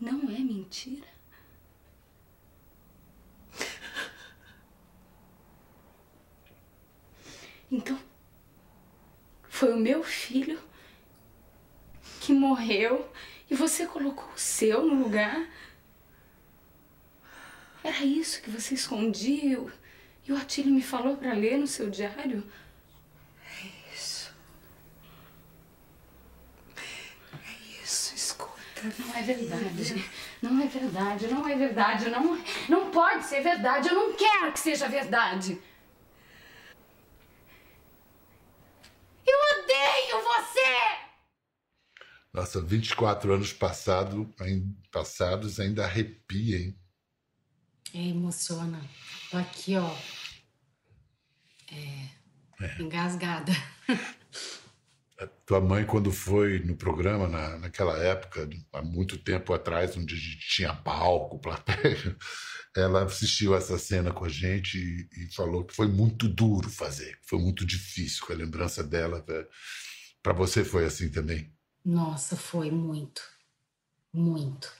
Não 0.00 0.30
é 0.30 0.38
mentira. 0.38 1.08
Então, 7.68 7.98
foi 9.48 9.72
o 9.72 9.76
meu 9.76 10.04
filho 10.04 10.60
que 12.20 12.32
morreu 12.32 13.10
e 13.50 13.56
você 13.56 13.86
colocou 13.86 14.32
o 14.32 14.38
seu 14.38 14.84
no 14.84 15.02
lugar? 15.02 15.50
Era 17.82 18.04
isso 18.04 18.40
que 18.40 18.50
você 18.50 18.74
escondia 18.74 19.58
e 20.28 20.32
o 20.32 20.36
Atílio 20.36 20.72
me 20.72 20.82
falou 20.82 21.16
para 21.16 21.32
ler 21.32 21.58
no 21.58 21.66
seu 21.66 21.90
diário? 21.90 22.44
Não 28.82 29.14
é 29.14 29.22
verdade. 29.22 30.10
Não 30.42 30.60
é 30.60 30.66
verdade, 30.66 31.28
não 31.28 31.48
é 31.48 31.56
verdade, 31.56 32.10
não, 32.10 32.44
não 32.68 32.90
pode 32.90 33.24
ser 33.24 33.40
verdade. 33.40 33.88
Eu 33.88 33.94
não 33.94 34.16
quero 34.16 34.52
que 34.52 34.58
seja 34.58 34.88
verdade. 34.88 35.60
Eu 39.24 39.38
odeio 39.62 40.24
você! 40.24 41.02
Nossa, 42.32 42.60
24 42.62 43.34
anos 43.34 43.52
passado, 43.52 44.34
passados 44.90 45.60
ainda 45.60 45.84
arrepia, 45.84 46.58
hein? 46.58 46.78
É, 47.94 47.98
emociona. 47.98 48.80
Tô 49.30 49.36
aqui, 49.36 49.76
ó. 49.76 49.94
É, 51.70 52.64
é. 52.64 52.82
Engasgada. 52.82 53.52
tua 55.26 55.60
mãe, 55.60 55.84
quando 55.84 56.10
foi 56.10 56.58
no 56.60 56.76
programa, 56.76 57.28
na, 57.28 57.58
naquela 57.58 57.96
época, 57.98 58.48
há 58.72 58.82
muito 58.82 59.18
tempo 59.18 59.52
atrás, 59.52 59.96
onde 59.96 60.14
a 60.14 60.18
gente 60.18 60.48
tinha 60.48 60.74
palco, 60.74 61.38
plateia, 61.38 62.16
ela 62.76 63.04
assistiu 63.04 63.54
essa 63.54 63.78
cena 63.78 64.12
com 64.12 64.24
a 64.24 64.28
gente 64.28 64.78
e, 64.78 65.24
e 65.24 65.34
falou 65.34 65.64
que 65.64 65.74
foi 65.74 65.86
muito 65.86 66.28
duro 66.28 66.70
fazer, 66.70 67.18
foi 67.22 67.38
muito 67.38 67.64
difícil, 67.66 68.24
com 68.26 68.32
a 68.32 68.36
lembrança 68.36 68.82
dela. 68.82 69.24
Para 70.22 70.32
você 70.32 70.64
foi 70.64 70.84
assim 70.84 71.10
também? 71.10 71.52
Nossa, 71.84 72.36
foi 72.36 72.70
muito. 72.70 73.22
Muito. 74.12 74.72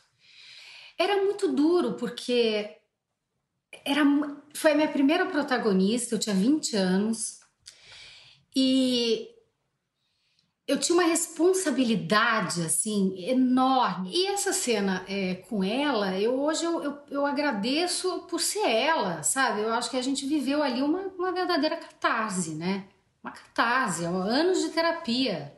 Era 0.99 1.22
muito 1.25 1.52
duro, 1.52 1.94
porque 1.94 2.76
era, 3.84 4.04
foi 4.54 4.72
a 4.72 4.75
minha 4.75 4.92
primeira 4.92 5.26
protagonista, 5.26 6.14
eu 6.14 6.18
tinha 6.18 6.34
20 6.34 6.76
anos. 6.76 7.40
E 8.54 9.31
eu 10.66 10.78
tinha 10.78 10.97
uma 10.97 11.09
responsabilidade 11.09 12.62
assim 12.62 13.14
enorme. 13.19 14.11
E 14.12 14.26
essa 14.28 14.52
cena 14.52 15.04
é, 15.09 15.35
com 15.35 15.62
ela, 15.64 16.19
eu 16.19 16.40
hoje 16.40 16.64
eu, 16.64 16.83
eu, 16.83 16.99
eu, 17.11 17.26
agradeço 17.26 18.26
por 18.31 18.40
ser 18.40 18.69
ela, 18.69 19.23
sabe? 19.23 19.62
Eu 19.62 19.73
acho 19.73 19.90
que 19.90 19.97
a 19.97 20.02
gente 20.02 20.26
viveu 20.26 20.62
ali 20.62 20.83
uma, 20.83 21.00
uma 21.19 21.33
verdadeira 21.33 21.76
catarse, 21.76 22.54
né? 22.54 22.85
Uma 23.23 23.33
catarse, 23.33 24.04
anos 24.04 24.61
de 24.61 24.71
terapia. 24.71 25.57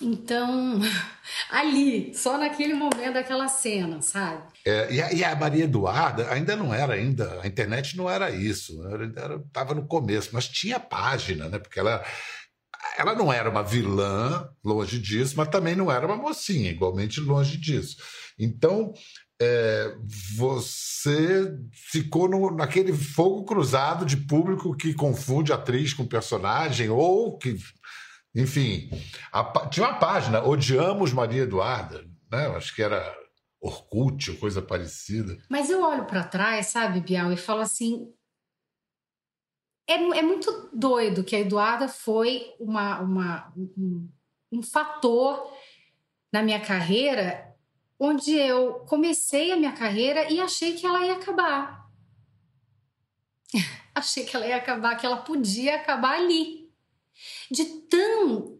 Então, 0.00 0.80
ali, 1.50 2.14
só 2.14 2.38
naquele 2.38 2.74
momento 2.74 3.14
daquela 3.14 3.46
cena, 3.46 4.00
sabe? 4.00 4.42
É, 4.64 4.92
e, 4.92 5.02
a, 5.02 5.12
e, 5.12 5.24
a, 5.24 5.36
Maria 5.36 5.64
Eduarda 5.64 6.30
ainda 6.30 6.56
não 6.56 6.72
era 6.72 6.94
ainda, 6.94 7.40
a 7.42 7.46
internet 7.46 7.96
não 7.96 8.08
era 8.08 8.30
isso, 8.30 8.80
estava 9.46 9.74
no 9.74 9.86
começo, 9.86 10.30
mas 10.32 10.48
tinha 10.48 10.78
página, 10.78 11.48
né? 11.48 11.58
Porque 11.58 11.78
ela, 11.78 12.04
ela 12.96 13.14
não 13.14 13.32
era 13.32 13.48
uma 13.48 13.62
vilã, 13.62 14.48
longe 14.64 14.98
disso, 14.98 15.34
mas 15.36 15.48
também 15.48 15.74
não 15.74 15.90
era 15.90 16.06
uma 16.06 16.16
mocinha, 16.16 16.70
igualmente 16.70 17.20
longe 17.20 17.56
disso. 17.56 17.96
Então, 18.38 18.92
é, 19.40 19.94
você 20.36 21.52
ficou 21.90 22.28
no, 22.28 22.50
naquele 22.54 22.92
fogo 22.92 23.44
cruzado 23.44 24.04
de 24.04 24.16
público 24.16 24.76
que 24.76 24.94
confunde 24.94 25.52
atriz 25.52 25.92
com 25.92 26.06
personagem 26.06 26.88
ou 26.90 27.38
que 27.38 27.56
enfim, 28.34 28.88
a, 29.30 29.44
tinha 29.68 29.86
uma 29.86 29.98
página, 29.98 30.42
Odiamos 30.42 31.12
Maria 31.12 31.42
Eduarda, 31.42 32.02
né? 32.30 32.46
acho 32.56 32.74
que 32.74 32.82
era 32.82 33.14
Orkut 33.60 34.30
ou 34.30 34.36
coisa 34.38 34.62
parecida. 34.62 35.36
Mas 35.50 35.68
eu 35.68 35.82
olho 35.82 36.06
para 36.06 36.24
trás, 36.24 36.68
sabe, 36.68 37.00
Bial, 37.00 37.30
e 37.32 37.36
falo 37.36 37.60
assim: 37.60 38.06
é, 39.86 39.94
é, 39.94 40.22
muito 40.22 40.70
doido 40.72 41.24
que 41.24 41.36
a 41.36 41.40
Eduarda 41.40 41.88
foi 41.88 42.54
uma, 42.58 43.00
uma, 43.00 43.52
um, 43.56 44.08
um 44.50 44.62
fator 44.62 45.52
na 46.32 46.42
minha 46.42 46.60
carreira 46.60 47.52
onde 47.98 48.32
eu 48.34 48.80
comecei 48.86 49.52
a 49.52 49.56
minha 49.56 49.72
carreira 49.72 50.30
e 50.32 50.40
achei 50.40 50.74
que 50.74 50.84
ela 50.84 51.06
ia 51.06 51.12
acabar. 51.12 51.88
achei 53.94 54.24
que 54.24 54.34
ela 54.34 54.46
ia 54.46 54.56
acabar, 54.56 54.96
que 54.96 55.06
ela 55.06 55.18
podia 55.18 55.76
acabar 55.76 56.16
ali 56.16 56.68
de 57.50 57.64
tão 57.64 58.58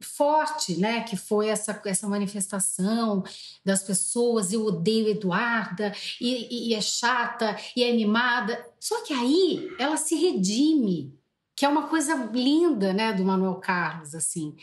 forte, 0.00 0.78
né, 0.78 1.02
que 1.02 1.16
foi 1.16 1.48
essa, 1.48 1.80
essa 1.86 2.08
manifestação 2.08 3.22
das 3.64 3.82
pessoas, 3.82 4.52
eu 4.52 4.64
odeio 4.64 5.08
Eduarda, 5.08 5.92
e, 6.20 6.70
e 6.70 6.74
é 6.74 6.80
chata, 6.80 7.56
e 7.76 7.82
é 7.82 7.92
mimada. 7.92 8.64
Só 8.78 9.02
que 9.02 9.12
aí 9.12 9.68
ela 9.78 9.96
se 9.96 10.14
redime, 10.14 11.18
que 11.56 11.64
é 11.64 11.68
uma 11.68 11.88
coisa 11.88 12.14
linda, 12.32 12.92
né, 12.92 13.12
do 13.12 13.24
Manuel 13.24 13.56
Carlos, 13.56 14.14
assim. 14.14 14.56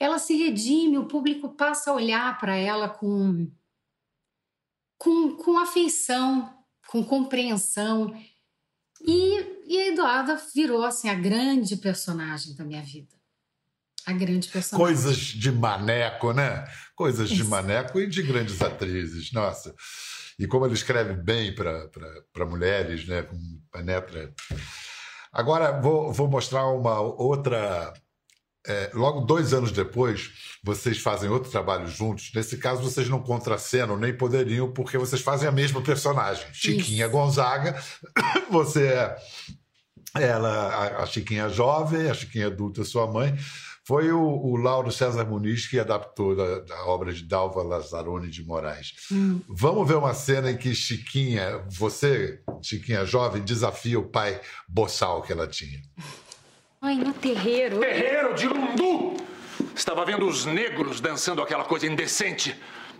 Ela 0.00 0.18
se 0.18 0.36
redime, 0.36 0.98
o 0.98 1.06
público 1.06 1.50
passa 1.50 1.90
a 1.90 1.94
olhar 1.94 2.38
para 2.38 2.56
ela 2.56 2.88
com, 2.88 3.50
com, 4.96 5.36
com 5.36 5.58
afeição, 5.58 6.54
com 6.88 7.04
compreensão. 7.04 8.14
E, 9.00 9.62
e 9.66 9.78
a 9.78 9.86
Eduarda 9.88 10.36
virou 10.54 10.84
assim 10.84 11.08
a 11.08 11.14
grande 11.14 11.76
personagem 11.76 12.54
da 12.54 12.64
minha 12.64 12.82
vida. 12.82 13.17
A 14.08 14.12
grande 14.14 14.48
personagem. 14.48 14.86
Coisas 14.86 15.18
de 15.18 15.52
maneco, 15.52 16.32
né? 16.32 16.66
Coisas 16.96 17.28
Isso. 17.28 17.42
de 17.42 17.44
maneco 17.44 18.00
e 18.00 18.06
de 18.06 18.22
grandes 18.22 18.62
atrizes. 18.62 19.30
Nossa. 19.32 19.74
E 20.38 20.46
como 20.46 20.64
ele 20.64 20.72
escreve 20.72 21.12
bem 21.12 21.54
para 21.54 22.46
mulheres, 22.46 23.06
né? 23.06 23.20
Com 23.20 23.36
penetra. 23.70 24.32
Agora 25.30 25.78
vou, 25.78 26.10
vou 26.10 26.26
mostrar 26.26 26.66
uma 26.68 26.98
outra 26.98 27.92
é, 28.66 28.90
logo 28.94 29.20
dois 29.20 29.52
anos 29.52 29.72
depois, 29.72 30.30
vocês 30.64 30.96
fazem 30.96 31.28
outro 31.28 31.50
trabalho 31.50 31.86
juntos. 31.86 32.30
Nesse 32.34 32.56
caso, 32.56 32.82
vocês 32.82 33.10
não 33.10 33.22
contracenam 33.22 33.98
nem 33.98 34.16
poderiam, 34.16 34.72
porque 34.72 34.96
vocês 34.96 35.20
fazem 35.20 35.46
a 35.46 35.52
mesma 35.52 35.82
personagem. 35.82 36.46
Chiquinha 36.54 37.04
Isso. 37.04 37.12
Gonzaga, 37.12 37.78
você 38.50 38.86
é 38.86 39.16
ela, 40.14 41.02
a, 41.02 41.06
Chiquinha 41.06 41.50
jovem, 41.50 42.08
a 42.08 42.14
Chiquinha 42.14 42.46
adulta, 42.46 42.84
sua 42.84 43.06
mãe. 43.06 43.36
Foi 43.88 44.12
o, 44.12 44.20
o 44.20 44.54
Lauro 44.56 44.92
César 44.92 45.24
Muniz 45.24 45.66
que 45.66 45.80
adaptou 45.80 46.36
da, 46.36 46.58
da 46.58 46.84
obra 46.84 47.10
de 47.10 47.24
Dalva 47.24 47.62
Lazzaroni 47.62 48.28
de 48.28 48.44
Moraes. 48.44 48.92
Hum. 49.10 49.40
Vamos 49.48 49.88
ver 49.88 49.94
uma 49.94 50.12
cena 50.12 50.50
em 50.50 50.58
que 50.58 50.74
Chiquinha, 50.74 51.64
você, 51.70 52.38
Chiquinha 52.60 53.06
jovem, 53.06 53.40
desafia 53.40 53.98
o 53.98 54.02
pai 54.02 54.38
boçal 54.68 55.22
que 55.22 55.32
ela 55.32 55.46
tinha. 55.46 55.80
Ai, 56.82 56.96
no 56.96 57.14
terreiro. 57.14 57.80
Terreiro 57.80 58.34
de 58.34 58.46
Lundu! 58.46 59.16
Estava 59.74 60.04
vendo 60.04 60.28
os 60.28 60.44
negros 60.44 61.00
dançando 61.00 61.40
aquela 61.40 61.64
coisa 61.64 61.86
indecente. 61.86 62.54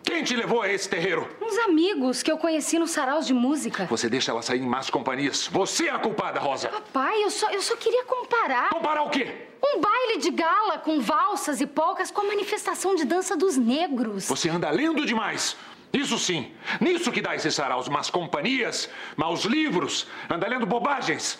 Quem 0.08 0.24
te 0.24 0.34
levou 0.34 0.62
a 0.62 0.72
esse 0.72 0.88
terreiro? 0.88 1.28
Uns 1.38 1.58
amigos 1.58 2.22
que 2.22 2.32
eu 2.32 2.38
conheci 2.38 2.78
no 2.78 2.88
saraus 2.88 3.26
de 3.26 3.34
música. 3.34 3.84
Você 3.90 4.08
deixa 4.08 4.30
ela 4.30 4.40
sair 4.40 4.58
em 4.58 4.66
más 4.66 4.88
companhias. 4.88 5.46
Você 5.52 5.88
é 5.88 5.90
a 5.90 5.98
culpada, 5.98 6.40
Rosa. 6.40 6.70
Papai, 6.70 7.22
eu 7.22 7.30
só, 7.30 7.50
eu 7.50 7.60
só 7.60 7.76
queria 7.76 8.04
comparar. 8.04 8.70
Comparar 8.70 9.02
o 9.02 9.10
quê? 9.10 9.30
Um 9.62 9.82
baile 9.82 10.16
de 10.16 10.30
gala 10.30 10.78
com 10.78 10.98
valsas 10.98 11.60
e 11.60 11.66
polcas 11.66 12.10
com 12.10 12.22
a 12.22 12.24
manifestação 12.24 12.94
de 12.94 13.04
dança 13.04 13.36
dos 13.36 13.58
negros. 13.58 14.26
Você 14.26 14.48
anda 14.48 14.70
lendo 14.70 15.04
demais. 15.04 15.54
Isso 15.92 16.18
sim. 16.18 16.52
Nisso 16.80 17.12
que 17.12 17.20
dá 17.20 17.36
esses 17.36 17.54
saraus. 17.54 17.86
Más 17.86 18.08
companhias, 18.08 18.88
maus 19.14 19.44
livros. 19.44 20.06
Anda 20.30 20.48
lendo 20.48 20.64
bobagens. 20.64 21.38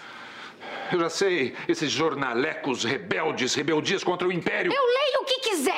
Eu 0.93 1.01
já 1.01 1.09
sei, 1.09 1.55
esses 1.67 1.91
jornalecos 1.91 2.85
rebeldes, 2.85 3.55
rebeldias 3.55 4.05
contra 4.05 4.29
o 4.29 4.33
Império. 4.33 4.73
Eu 4.73 4.83
leio 4.83 5.23
o 5.23 5.25
que 5.25 5.39
quiser. 5.41 5.78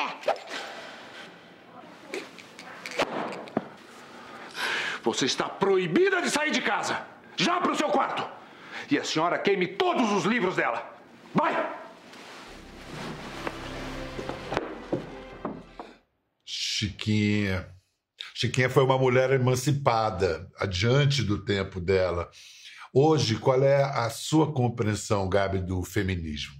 Você 5.10 5.24
está 5.24 5.48
proibida 5.48 6.22
de 6.22 6.30
sair 6.30 6.52
de 6.52 6.62
casa. 6.62 7.04
Já 7.36 7.60
para 7.60 7.72
o 7.72 7.74
seu 7.74 7.88
quarto. 7.88 8.24
E 8.88 8.96
a 8.96 9.02
senhora 9.02 9.40
queime 9.40 9.66
todos 9.66 10.12
os 10.12 10.24
livros 10.24 10.54
dela. 10.54 10.88
Vai! 11.34 11.52
Chiquinha. 16.44 17.68
Chiquinha 18.36 18.70
foi 18.70 18.84
uma 18.84 18.96
mulher 18.96 19.32
emancipada, 19.32 20.48
adiante 20.56 21.24
do 21.24 21.44
tempo 21.44 21.80
dela. 21.80 22.30
Hoje, 22.94 23.34
qual 23.34 23.64
é 23.64 23.82
a 23.82 24.08
sua 24.10 24.52
compreensão, 24.52 25.28
Gabi, 25.28 25.58
do 25.58 25.82
feminismo? 25.82 26.54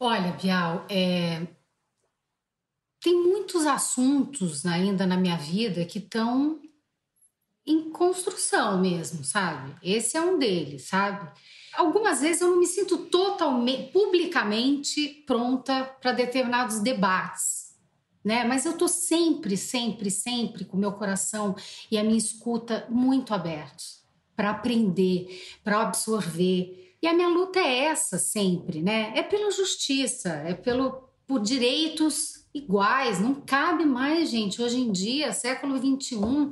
Olha, 0.00 0.32
Bial, 0.32 0.84
é... 0.90 1.46
tem 3.00 3.14
muitos 3.14 3.66
assuntos 3.66 4.66
ainda 4.66 5.06
na 5.06 5.16
minha 5.16 5.36
vida 5.36 5.84
que 5.84 5.98
estão 5.98 6.60
em 7.66 7.90
construção 7.90 8.80
mesmo, 8.80 9.22
sabe? 9.22 9.74
Esse 9.82 10.16
é 10.16 10.20
um 10.20 10.38
deles, 10.38 10.88
sabe? 10.88 11.30
Algumas 11.74 12.20
vezes 12.20 12.40
eu 12.40 12.50
não 12.50 12.58
me 12.58 12.66
sinto 12.66 12.96
totalmente, 13.06 13.92
publicamente 13.92 15.22
pronta 15.26 15.84
para 16.00 16.12
determinados 16.12 16.80
debates, 16.80 17.76
né? 18.24 18.42
Mas 18.44 18.64
eu 18.64 18.76
tô 18.76 18.88
sempre, 18.88 19.56
sempre, 19.56 20.10
sempre 20.10 20.64
com 20.64 20.76
meu 20.78 20.92
coração 20.92 21.54
e 21.90 21.98
a 21.98 22.02
minha 22.02 22.18
escuta 22.18 22.86
muito 22.88 23.34
abertos 23.34 24.02
para 24.34 24.50
aprender, 24.50 25.58
para 25.62 25.82
absorver. 25.82 26.96
E 27.02 27.06
a 27.06 27.12
minha 27.12 27.28
luta 27.28 27.60
é 27.60 27.84
essa 27.84 28.18
sempre, 28.18 28.80
né? 28.80 29.12
É 29.14 29.22
pela 29.22 29.50
justiça, 29.50 30.30
é 30.30 30.54
pelo 30.54 31.06
por 31.26 31.40
direitos 31.40 32.37
iguais. 32.54 33.20
Não 33.20 33.34
cabe 33.34 33.84
mais, 33.84 34.30
gente, 34.30 34.60
hoje 34.60 34.78
em 34.78 34.90
dia, 34.90 35.32
século 35.32 35.78
21, 35.78 36.50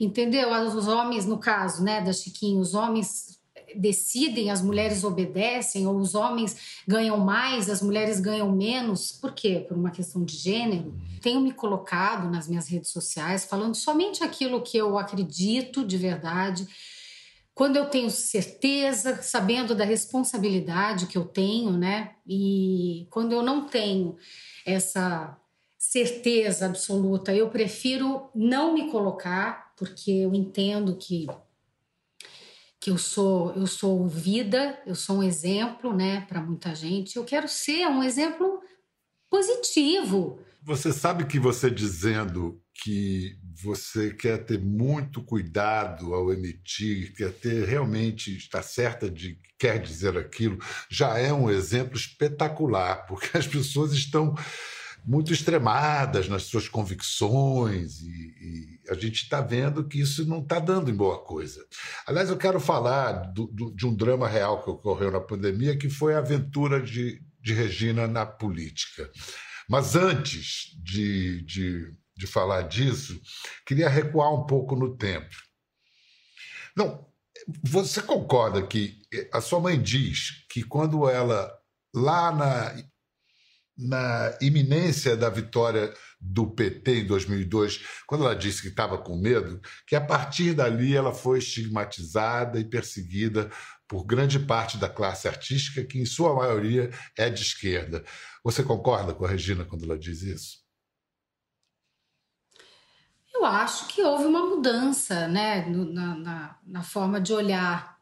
entendeu? 0.00 0.50
Os 0.66 0.88
homens, 0.88 1.26
no 1.26 1.38
caso, 1.38 1.82
né, 1.82 2.00
da 2.00 2.12
Chiquinho, 2.12 2.60
os 2.60 2.74
homens 2.74 3.40
decidem, 3.74 4.50
as 4.50 4.60
mulheres 4.60 5.02
obedecem, 5.02 5.86
ou 5.86 5.96
os 5.96 6.14
homens 6.14 6.82
ganham 6.86 7.18
mais, 7.18 7.70
as 7.70 7.80
mulheres 7.80 8.20
ganham 8.20 8.52
menos. 8.52 9.12
Por 9.12 9.32
quê? 9.32 9.64
Por 9.66 9.76
uma 9.76 9.90
questão 9.90 10.24
de 10.24 10.36
gênero. 10.36 10.94
Tenho 11.20 11.40
me 11.40 11.52
colocado 11.52 12.30
nas 12.30 12.48
minhas 12.48 12.68
redes 12.68 12.90
sociais 12.90 13.44
falando 13.44 13.74
somente 13.74 14.22
aquilo 14.22 14.62
que 14.62 14.76
eu 14.76 14.98
acredito 14.98 15.84
de 15.84 15.96
verdade 15.96 16.68
quando 17.54 17.76
eu 17.76 17.86
tenho 17.86 18.10
certeza, 18.10 19.22
sabendo 19.22 19.74
da 19.74 19.84
responsabilidade 19.84 21.06
que 21.06 21.18
eu 21.18 21.24
tenho, 21.24 21.72
né? 21.72 22.12
E 22.26 23.06
quando 23.10 23.32
eu 23.32 23.42
não 23.42 23.66
tenho 23.66 24.16
essa 24.66 25.36
certeza 25.78 26.66
absoluta, 26.66 27.34
eu 27.34 27.50
prefiro 27.50 28.30
não 28.34 28.72
me 28.72 28.90
colocar, 28.90 29.72
porque 29.76 30.10
eu 30.10 30.32
entendo 30.32 30.96
que 30.96 31.26
que 32.78 32.90
eu 32.90 32.98
sou 32.98 33.52
eu 33.54 33.66
sou 33.66 34.08
vida, 34.08 34.80
eu 34.84 34.94
sou 34.94 35.18
um 35.18 35.22
exemplo, 35.22 35.94
né, 35.94 36.22
para 36.22 36.40
muita 36.40 36.74
gente. 36.74 37.16
Eu 37.16 37.24
quero 37.24 37.46
ser 37.48 37.86
um 37.86 38.02
exemplo 38.02 38.60
positivo. 39.30 40.40
Você 40.64 40.92
sabe 40.92 41.26
que 41.26 41.40
você 41.40 41.70
dizendo 41.70 42.60
que 42.82 43.36
você 43.62 44.12
quer 44.14 44.44
ter 44.44 44.60
muito 44.60 45.22
cuidado 45.22 46.14
ao 46.14 46.32
emitir, 46.32 47.14
quer 47.14 47.32
ter 47.32 47.66
realmente 47.66 48.36
estar 48.36 48.62
certa 48.62 49.10
de 49.10 49.34
que 49.34 49.52
quer 49.58 49.80
dizer 49.80 50.16
aquilo, 50.16 50.58
já 50.88 51.18
é 51.18 51.32
um 51.32 51.50
exemplo 51.50 51.96
espetacular, 51.96 53.06
porque 53.06 53.36
as 53.36 53.46
pessoas 53.46 53.92
estão 53.92 54.34
muito 55.04 55.32
extremadas 55.32 56.28
nas 56.28 56.44
suas 56.44 56.68
convicções 56.68 58.00
e, 58.00 58.06
e 58.06 58.80
a 58.88 58.94
gente 58.94 59.22
está 59.22 59.40
vendo 59.40 59.86
que 59.86 60.00
isso 60.00 60.24
não 60.26 60.40
está 60.40 60.60
dando 60.60 60.90
em 60.90 60.94
boa 60.94 61.24
coisa. 61.24 61.64
Aliás, 62.06 62.30
eu 62.30 62.36
quero 62.36 62.60
falar 62.60 63.32
do, 63.32 63.48
do, 63.48 63.74
de 63.74 63.86
um 63.86 63.94
drama 63.94 64.28
real 64.28 64.62
que 64.62 64.70
ocorreu 64.70 65.10
na 65.10 65.20
pandemia, 65.20 65.76
que 65.76 65.90
foi 65.90 66.14
a 66.14 66.18
aventura 66.18 66.80
de, 66.80 67.20
de 67.40 67.52
Regina 67.52 68.06
na 68.06 68.24
política. 68.24 69.10
Mas 69.72 69.96
antes 69.96 70.76
de, 70.82 71.40
de, 71.46 71.96
de 72.14 72.26
falar 72.26 72.68
disso, 72.68 73.18
queria 73.64 73.88
recuar 73.88 74.30
um 74.30 74.44
pouco 74.44 74.76
no 74.76 74.98
tempo. 74.98 75.34
Não, 76.76 77.10
você 77.64 78.02
concorda 78.02 78.66
que 78.66 79.00
a 79.32 79.40
sua 79.40 79.60
mãe 79.60 79.80
diz 79.80 80.44
que 80.50 80.62
quando 80.62 81.08
ela, 81.08 81.50
lá 81.94 82.30
na 82.30 82.84
na 83.76 84.36
iminência 84.40 85.16
da 85.16 85.28
vitória 85.30 85.92
do 86.20 86.46
PT 86.46 87.00
em 87.00 87.06
2002, 87.06 87.80
quando 88.06 88.24
ela 88.24 88.36
disse 88.36 88.62
que 88.62 88.68
estava 88.68 88.98
com 88.98 89.16
medo, 89.16 89.60
que 89.86 89.96
a 89.96 90.00
partir 90.00 90.54
dali 90.54 90.94
ela 90.94 91.12
foi 91.12 91.38
estigmatizada 91.38 92.60
e 92.60 92.64
perseguida 92.64 93.50
por 93.92 94.06
grande 94.06 94.38
parte 94.38 94.78
da 94.78 94.88
classe 94.88 95.28
artística, 95.28 95.84
que 95.84 96.00
em 96.00 96.06
sua 96.06 96.34
maioria 96.34 96.90
é 97.14 97.28
de 97.28 97.42
esquerda. 97.42 98.02
Você 98.42 98.62
concorda 98.62 99.12
com 99.12 99.26
a 99.26 99.28
Regina 99.28 99.66
quando 99.66 99.84
ela 99.84 99.98
diz 99.98 100.22
isso? 100.22 100.62
Eu 103.34 103.44
acho 103.44 103.88
que 103.88 104.00
houve 104.00 104.24
uma 104.24 104.46
mudança 104.46 105.28
né, 105.28 105.66
na, 105.66 106.14
na, 106.14 106.58
na 106.66 106.82
forma 106.82 107.20
de 107.20 107.34
olhar 107.34 107.98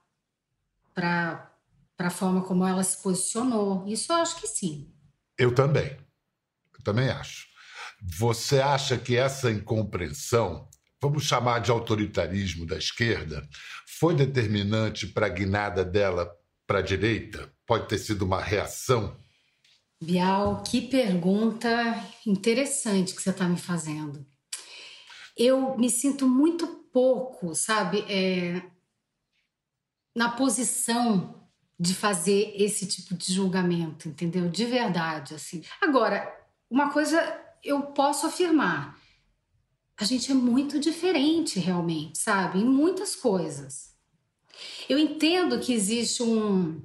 para 0.95 1.51
a 1.99 2.11
forma 2.11 2.45
como 2.45 2.65
ela 2.65 2.85
se 2.85 3.03
posicionou. 3.03 3.85
Isso 3.89 4.13
eu 4.13 4.17
acho 4.19 4.41
que 4.41 4.47
sim. 4.47 4.95
Eu 5.37 5.53
também. 5.53 5.99
Eu 6.73 6.85
também 6.85 7.09
acho. 7.09 7.49
Você 8.01 8.61
acha 8.61 8.97
que 8.97 9.17
essa 9.17 9.51
incompreensão, 9.51 10.69
vamos 11.01 11.25
chamar 11.25 11.61
de 11.61 11.71
autoritarismo 11.71 12.67
da 12.67 12.77
esquerda, 12.77 13.49
foi 13.99 14.15
determinante 14.15 15.07
para 15.07 15.27
a 15.27 15.31
guinada 15.31 15.85
dela 15.85 16.31
para 16.67 16.79
a 16.79 16.83
direita? 16.83 17.53
Pode 17.67 17.89
ter 17.89 17.99
sido 17.99 18.23
uma 18.25 18.41
reação? 18.41 19.17
Bial, 20.03 20.63
que 20.63 20.83
pergunta 20.83 21.69
interessante 22.27 23.15
que 23.15 23.23
você 23.23 23.31
está 23.31 23.49
me 23.49 23.59
fazendo. 23.59 24.25
Eu 25.37 25.77
me 25.77 25.91
sinto 25.91 26.27
muito 26.27 26.67
pouco, 26.93 27.55
sabe, 27.55 28.05
é, 28.09 28.63
na 30.15 30.31
posição 30.31 31.49
de 31.79 31.95
fazer 31.95 32.53
esse 32.57 32.87
tipo 32.87 33.15
de 33.15 33.33
julgamento, 33.33 34.09
entendeu? 34.09 34.49
De 34.49 34.67
verdade, 34.67 35.35
assim. 35.35 35.63
Agora, 35.81 36.31
uma 36.71 36.93
coisa 36.93 37.19
eu 37.65 37.83
posso 37.83 38.27
afirmar: 38.27 39.00
a 40.01 40.05
gente 40.05 40.31
é 40.33 40.35
muito 40.35 40.79
diferente, 40.79 41.61
realmente, 41.61 42.19
sabe? 42.19 42.59
Em 42.59 42.65
muitas 42.65 43.15
coisas. 43.15 43.95
Eu 44.89 44.99
entendo 44.99 45.59
que 45.61 45.73
existe 45.73 46.23
um, 46.23 46.83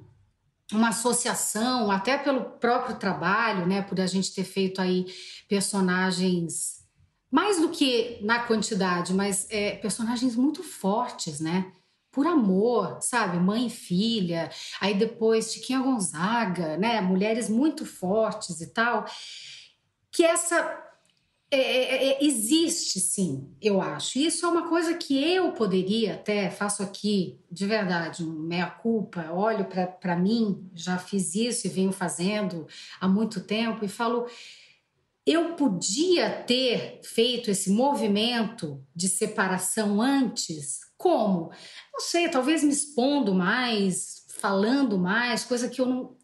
uma 0.70 0.90
associação, 0.90 1.90
até 1.90 2.18
pelo 2.18 2.44
próprio 2.44 2.96
trabalho, 2.96 3.66
né? 3.66 3.82
Por 3.82 4.00
a 4.00 4.06
gente 4.06 4.34
ter 4.34 4.44
feito 4.44 4.80
aí 4.80 5.06
personagens 5.48 6.84
mais 7.30 7.60
do 7.60 7.70
que 7.70 8.18
na 8.22 8.40
quantidade, 8.40 9.12
mas 9.12 9.46
é, 9.50 9.72
personagens 9.76 10.36
muito 10.36 10.62
fortes, 10.62 11.40
né? 11.40 11.72
por 12.16 12.26
amor, 12.26 12.96
sabe? 13.02 13.36
Mãe 13.36 13.66
e 13.66 13.70
filha. 13.70 14.50
Aí 14.80 14.94
depois 14.94 15.52
Chiquinha 15.52 15.80
Gonzaga, 15.80 16.78
né? 16.78 16.98
Mulheres 17.02 17.50
muito 17.50 17.84
fortes 17.84 18.62
e 18.62 18.72
tal. 18.72 19.04
Que 20.10 20.24
essa 20.24 20.85
é, 21.50 21.58
é, 21.58 22.08
é, 22.08 22.24
existe 22.24 22.98
sim, 22.98 23.48
eu 23.62 23.80
acho. 23.80 24.18
Isso 24.18 24.44
é 24.44 24.48
uma 24.48 24.68
coisa 24.68 24.94
que 24.94 25.16
eu 25.16 25.52
poderia 25.52 26.14
até, 26.14 26.50
faço 26.50 26.82
aqui 26.82 27.38
de 27.50 27.66
verdade, 27.66 28.24
um 28.24 28.32
meia-culpa, 28.32 29.30
olho 29.32 29.66
para 30.00 30.16
mim, 30.16 30.68
já 30.74 30.98
fiz 30.98 31.34
isso 31.34 31.66
e 31.66 31.70
venho 31.70 31.92
fazendo 31.92 32.66
há 33.00 33.08
muito 33.08 33.40
tempo 33.40 33.84
e 33.84 33.88
falo. 33.88 34.26
Eu 35.24 35.54
podia 35.54 36.30
ter 36.30 37.00
feito 37.02 37.50
esse 37.50 37.70
movimento 37.70 38.80
de 38.94 39.08
separação 39.08 40.00
antes 40.00 40.86
como? 40.96 41.50
Não 41.92 42.00
sei, 42.00 42.28
talvez 42.28 42.62
me 42.62 42.72
expondo 42.72 43.34
mais, 43.34 44.24
falando 44.40 44.98
mais, 44.98 45.44
coisa 45.44 45.68
que 45.68 45.80
eu 45.80 45.86
não, 45.86 46.15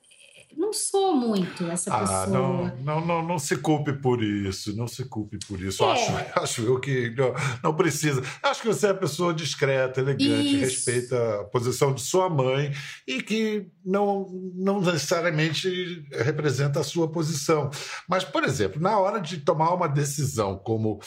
não 0.56 0.72
sou 0.72 1.14
muito 1.14 1.64
essa 1.70 1.94
ah, 1.94 2.00
pessoa. 2.00 2.26
Não, 2.26 2.76
não, 2.78 3.06
não, 3.06 3.28
não 3.28 3.38
se 3.38 3.56
culpe 3.56 3.92
por 3.92 4.22
isso, 4.22 4.74
não 4.76 4.86
se 4.86 5.04
culpe 5.04 5.38
por 5.46 5.60
isso. 5.60 5.84
É. 5.84 5.92
Acho, 5.92 6.12
acho 6.40 6.62
eu 6.62 6.80
que 6.80 7.10
não, 7.16 7.34
não, 7.62 7.74
precisa. 7.74 8.22
Acho 8.42 8.62
que 8.62 8.68
você 8.68 8.86
é 8.86 8.92
uma 8.92 8.98
pessoa 8.98 9.34
discreta, 9.34 10.00
elegante, 10.00 10.54
isso. 10.54 10.58
respeita 10.60 11.40
a 11.40 11.44
posição 11.44 11.92
de 11.94 12.00
sua 12.00 12.28
mãe 12.28 12.72
e 13.06 13.22
que 13.22 13.66
não, 13.84 14.26
não 14.54 14.80
necessariamente 14.80 16.06
representa 16.12 16.80
a 16.80 16.84
sua 16.84 17.10
posição. 17.10 17.70
Mas, 18.08 18.24
por 18.24 18.44
exemplo, 18.44 18.80
na 18.80 18.98
hora 18.98 19.20
de 19.20 19.38
tomar 19.38 19.74
uma 19.74 19.88
decisão 19.88 20.58
como 20.58 21.00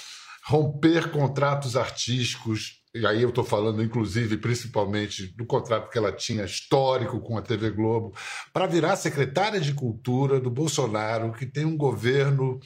romper 0.45 1.09
contratos 1.09 1.75
artísticos 1.75 2.84
e 2.95 3.05
aí 3.05 3.21
eu 3.21 3.29
estou 3.29 3.43
falando, 3.43 3.83
inclusive, 3.83 4.37
principalmente 4.37 5.27
do 5.35 5.45
contrato 5.45 5.89
que 5.89 5.97
ela 5.97 6.13
tinha 6.13 6.45
histórico 6.45 7.19
com 7.19 7.37
a 7.37 7.41
TV 7.41 7.69
Globo, 7.71 8.15
para 8.53 8.67
virar 8.67 8.95
secretária 8.95 9.59
de 9.59 9.73
Cultura 9.73 10.39
do 10.39 10.49
Bolsonaro, 10.49 11.33
que 11.33 11.45
tem 11.45 11.65
um 11.65 11.75
governo 11.75 12.57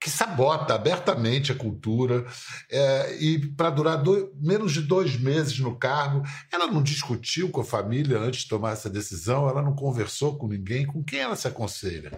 que 0.00 0.08
sabota 0.08 0.74
abertamente 0.74 1.50
a 1.50 1.54
cultura, 1.56 2.24
é, 2.70 3.16
e 3.20 3.48
para 3.54 3.70
durar 3.70 4.00
dois, 4.00 4.26
menos 4.40 4.72
de 4.72 4.82
dois 4.82 5.18
meses 5.18 5.58
no 5.58 5.76
cargo, 5.76 6.22
ela 6.52 6.68
não 6.68 6.80
discutiu 6.80 7.50
com 7.50 7.62
a 7.62 7.64
família 7.64 8.18
antes 8.18 8.42
de 8.42 8.48
tomar 8.48 8.74
essa 8.74 8.88
decisão, 8.88 9.48
ela 9.48 9.62
não 9.62 9.74
conversou 9.74 10.38
com 10.38 10.46
ninguém, 10.46 10.86
com 10.86 11.02
quem 11.02 11.18
ela 11.18 11.34
se 11.34 11.48
aconselha? 11.48 12.12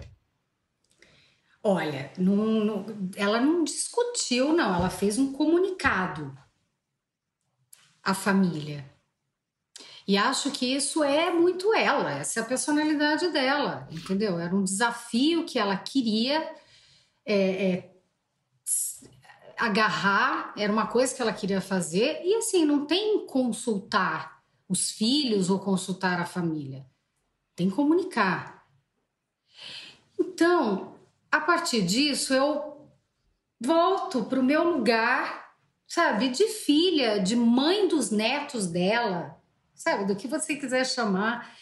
Olha, 1.63 2.11
não, 2.15 2.35
não, 2.35 2.85
ela 3.15 3.41
não 3.41 3.63
discutiu, 3.63 4.53
não, 4.53 4.75
ela 4.75 4.89
fez 4.91 5.17
um 5.17 5.33
comunicado 5.33 6.37
a 8.07 8.13
família. 8.13 8.89
E 10.07 10.17
acho 10.17 10.49
que 10.51 10.65
isso 10.65 11.03
é 11.03 11.29
muito 11.29 11.73
ela, 11.73 12.09
essa 12.13 12.39
é 12.39 12.43
a 12.43 12.45
personalidade 12.45 13.27
dela, 13.31 13.85
entendeu? 13.91 14.39
Era 14.39 14.55
um 14.55 14.63
desafio 14.63 15.43
que 15.43 15.59
ela 15.59 15.75
queria 15.75 16.55
é, 17.25 17.65
é, 17.65 17.91
agarrar, 19.57 20.53
era 20.57 20.71
uma 20.71 20.87
coisa 20.87 21.13
que 21.13 21.21
ela 21.21 21.33
queria 21.33 21.59
fazer, 21.59 22.21
e 22.23 22.35
assim, 22.35 22.63
não 22.63 22.85
tem 22.85 23.25
consultar 23.25 24.41
os 24.69 24.89
filhos 24.89 25.49
ou 25.49 25.59
consultar 25.59 26.17
a 26.21 26.25
família, 26.25 26.85
tem 27.57 27.69
comunicar. 27.69 28.65
Então, 30.17 30.95
a 31.29 31.41
partir 31.41 31.81
disso, 31.81 32.33
eu 32.33 32.87
volto 33.59 34.23
para 34.23 34.39
o 34.39 34.43
meu 34.43 34.63
lugar 34.63 35.46
sabe, 35.87 36.29
de 36.29 36.47
filha, 36.47 37.19
de 37.19 37.35
mãe 37.35 37.87
dos 37.87 38.11
netos 38.11 38.67
dela, 38.67 39.37
sabe, 39.73 40.05
do 40.05 40.15
que 40.15 40.27
você 40.27 40.55
quiser 40.55 40.85
chamar. 40.85 41.55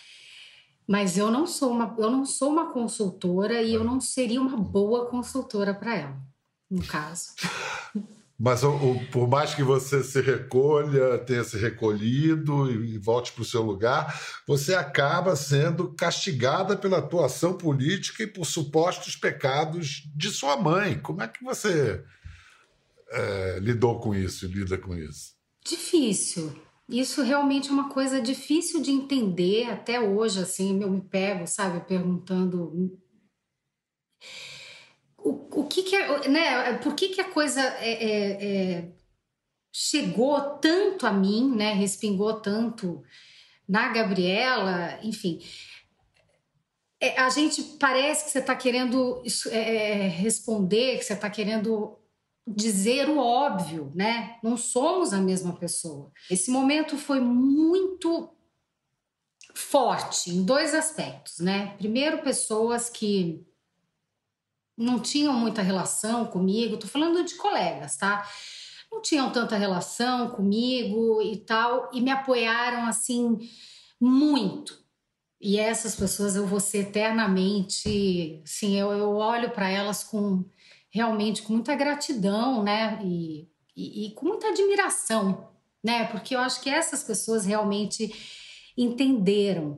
Mas 0.88 1.18
eu 1.18 1.32
não 1.32 1.48
sou 1.48 1.72
uma, 1.72 1.96
eu 1.98 2.10
não 2.10 2.26
sou 2.26 2.52
uma 2.52 2.72
consultora 2.72 3.62
e 3.62 3.74
eu 3.74 3.84
não 3.84 4.02
seria 4.02 4.42
uma 4.42 4.58
boa 4.58 5.08
consultora 5.08 5.74
para 5.74 5.96
ela, 5.96 6.18
no 6.70 6.84
caso. 6.84 7.34
Mas 8.38 8.64
o, 8.64 8.70
o, 8.70 9.06
por 9.12 9.30
mais 9.30 9.56
que 9.56 9.64
você 9.64 10.04
se 10.04 10.20
recolha, 10.20 11.18
tenha 11.20 11.44
se 11.46 11.58
recolhido 11.58 12.70
e, 12.70 12.96
e 12.96 12.98
volte 12.98 13.32
para 13.32 13.44
o 13.44 13.46
seu 13.46 13.62
lugar, 13.62 14.20
você 14.46 14.76
acaba 14.76 15.38
sendo 15.38 15.94
castigada 15.94 16.76
pela 16.76 16.98
atuação 16.98 17.54
política 17.54 18.24
e 18.24 18.28
por 18.28 18.46
supostos 18.46 19.16
pecados 19.16 20.04
de 20.14 20.30
sua 20.32 20.58
mãe. 20.58 21.00
Como 21.00 21.22
é 21.22 21.30
que 21.30 21.42
você 21.46 22.04
é, 23.12 23.60
lidou 23.60 24.00
com 24.00 24.14
isso, 24.14 24.48
lida 24.48 24.78
com 24.78 24.96
isso? 24.96 25.36
Difícil, 25.66 26.54
Isso 26.88 27.24
realmente 27.24 27.70
é 27.70 27.72
uma 27.72 27.90
coisa 27.90 28.22
difícil 28.22 28.82
de 28.82 28.92
entender 28.92 29.70
até 29.72 30.00
hoje, 30.00 30.40
assim, 30.40 30.82
eu 30.82 30.90
me 30.92 31.02
pego, 31.02 31.48
sabe, 31.48 31.80
perguntando 31.88 33.00
o, 35.18 35.62
o 35.62 35.68
que 35.68 35.82
que 35.82 35.96
é, 35.96 36.28
né, 36.30 36.78
por 36.78 36.94
que 36.94 37.10
que 37.10 37.20
a 37.20 37.32
coisa 37.32 37.60
é, 37.60 37.92
é, 37.92 38.46
é, 38.46 38.92
chegou 39.74 40.40
tanto 40.60 41.08
a 41.08 41.12
mim, 41.12 41.56
né, 41.56 41.74
respingou 41.74 42.40
tanto 42.40 43.02
na 43.68 43.92
Gabriela, 43.92 45.00
enfim, 45.02 45.40
é, 47.02 47.20
a 47.20 47.30
gente 47.30 47.64
parece 47.80 48.26
que 48.26 48.32
você 48.32 48.40
está 48.40 48.56
querendo 48.56 49.24
é, 49.50 50.08
responder, 50.08 51.00
que 51.00 51.04
você 51.04 51.14
está 51.14 51.30
querendo 51.30 52.00
dizer 52.48 53.10
o 53.10 53.18
óbvio, 53.18 53.92
né? 53.96 54.38
Não 54.44 54.56
somos 54.56 55.14
a 55.14 55.18
mesma 55.18 55.54
pessoa. 55.56 56.12
Esse 56.30 56.52
momento 56.52 56.98
foi 56.98 57.20
muito 57.20 58.30
forte 59.54 60.30
em 60.30 60.44
dois 60.44 60.74
aspectos, 60.74 61.40
né? 61.40 61.76
Primeiro, 61.78 62.22
pessoas 62.22 62.90
que 62.90 63.44
não 64.78 65.00
tinham 65.00 65.34
muita 65.34 65.62
relação 65.62 66.26
comigo, 66.26 66.78
tô 66.78 66.88
falando 66.88 67.24
de 67.24 67.36
colegas, 67.36 67.96
tá? 67.98 68.28
Não 68.92 69.02
tinham 69.02 69.32
tanta 69.32 69.56
relação 69.56 70.30
comigo 70.30 71.22
e 71.22 71.38
tal, 71.38 71.90
e 71.94 72.02
me 72.02 72.12
apoiaram 72.12 72.86
assim 72.86 73.38
muito. 74.00 74.84
E 75.40 75.58
essas 75.58 75.96
pessoas 75.96 76.36
eu 76.36 76.46
vou 76.46 76.60
ser 76.60 76.80
eternamente, 76.80 78.42
sim, 78.46 78.76
eu, 78.78 78.92
eu 78.92 79.16
olho 79.16 79.52
para 79.52 79.70
elas 79.70 80.04
com 80.04 80.44
realmente 80.96 81.42
com 81.42 81.52
muita 81.52 81.76
gratidão, 81.76 82.64
né? 82.64 82.98
E, 83.04 83.50
e, 83.76 84.06
e, 84.06 84.12
com 84.12 84.28
muita 84.28 84.48
admiração, 84.48 85.50
né? 85.84 86.06
Porque 86.06 86.34
eu 86.34 86.40
acho 86.40 86.62
que 86.62 86.70
essas 86.70 87.04
pessoas 87.04 87.46
realmente 87.46 88.16
entenderam 88.78 89.78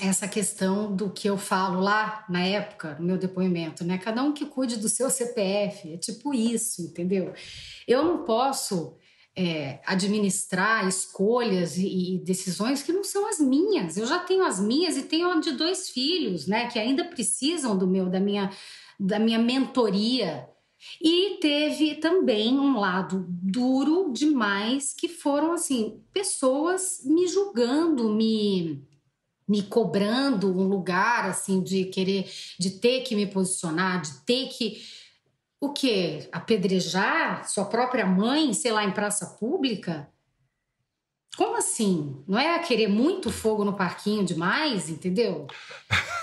essa 0.00 0.26
questão 0.26 0.96
do 0.96 1.10
que 1.10 1.28
eu 1.28 1.36
falo 1.36 1.80
lá 1.80 2.24
na 2.26 2.42
época, 2.42 2.96
no 2.98 3.04
meu 3.04 3.18
depoimento, 3.18 3.84
né? 3.84 3.98
Cada 3.98 4.22
um 4.22 4.32
que 4.32 4.46
cuide 4.46 4.78
do 4.78 4.88
seu 4.88 5.10
CPF, 5.10 5.92
é 5.92 5.98
tipo 5.98 6.32
isso, 6.32 6.80
entendeu? 6.80 7.34
Eu 7.86 8.02
não 8.02 8.24
posso 8.24 8.96
é, 9.36 9.78
administrar 9.84 10.88
escolhas 10.88 11.76
e, 11.76 12.14
e, 12.14 12.18
decisões 12.24 12.82
que 12.82 12.94
não 12.94 13.04
são 13.04 13.28
as 13.28 13.38
minhas. 13.40 13.98
Eu 13.98 14.06
já 14.06 14.20
tenho 14.20 14.42
as 14.42 14.58
minhas 14.58 14.96
e 14.96 15.02
tenho 15.02 15.38
de 15.38 15.52
dois 15.52 15.90
filhos, 15.90 16.46
né? 16.46 16.66
Que 16.70 16.78
ainda 16.78 17.04
precisam 17.04 17.76
do 17.76 17.86
meu, 17.86 18.08
da 18.08 18.18
minha 18.18 18.50
da 18.98 19.18
minha 19.18 19.38
mentoria. 19.38 20.48
E 21.00 21.38
teve 21.40 21.96
também 21.96 22.58
um 22.58 22.78
lado 22.78 23.26
duro 23.28 24.12
demais, 24.12 24.94
que 24.94 25.08
foram 25.08 25.52
assim, 25.52 26.00
pessoas 26.12 27.00
me 27.04 27.26
julgando, 27.26 28.10
me 28.10 28.86
me 29.48 29.62
cobrando 29.62 30.48
um 30.48 30.68
lugar 30.68 31.24
assim 31.24 31.62
de 31.62 31.86
querer 31.86 32.30
de 32.58 32.72
ter 32.72 33.00
que 33.00 33.16
me 33.16 33.26
posicionar, 33.26 34.02
de 34.02 34.12
ter 34.26 34.48
que 34.48 34.82
o 35.60 35.72
quê? 35.72 36.28
Apedrejar 36.30 37.48
sua 37.48 37.64
própria 37.64 38.06
mãe, 38.06 38.52
sei 38.52 38.70
lá, 38.70 38.84
em 38.84 38.92
praça 38.92 39.26
pública? 39.40 40.08
Como 41.36 41.56
assim? 41.56 42.22
Não 42.28 42.38
é 42.38 42.58
querer 42.58 42.88
muito 42.88 43.30
fogo 43.30 43.64
no 43.64 43.76
parquinho 43.76 44.24
demais, 44.24 44.88
entendeu? 44.88 45.46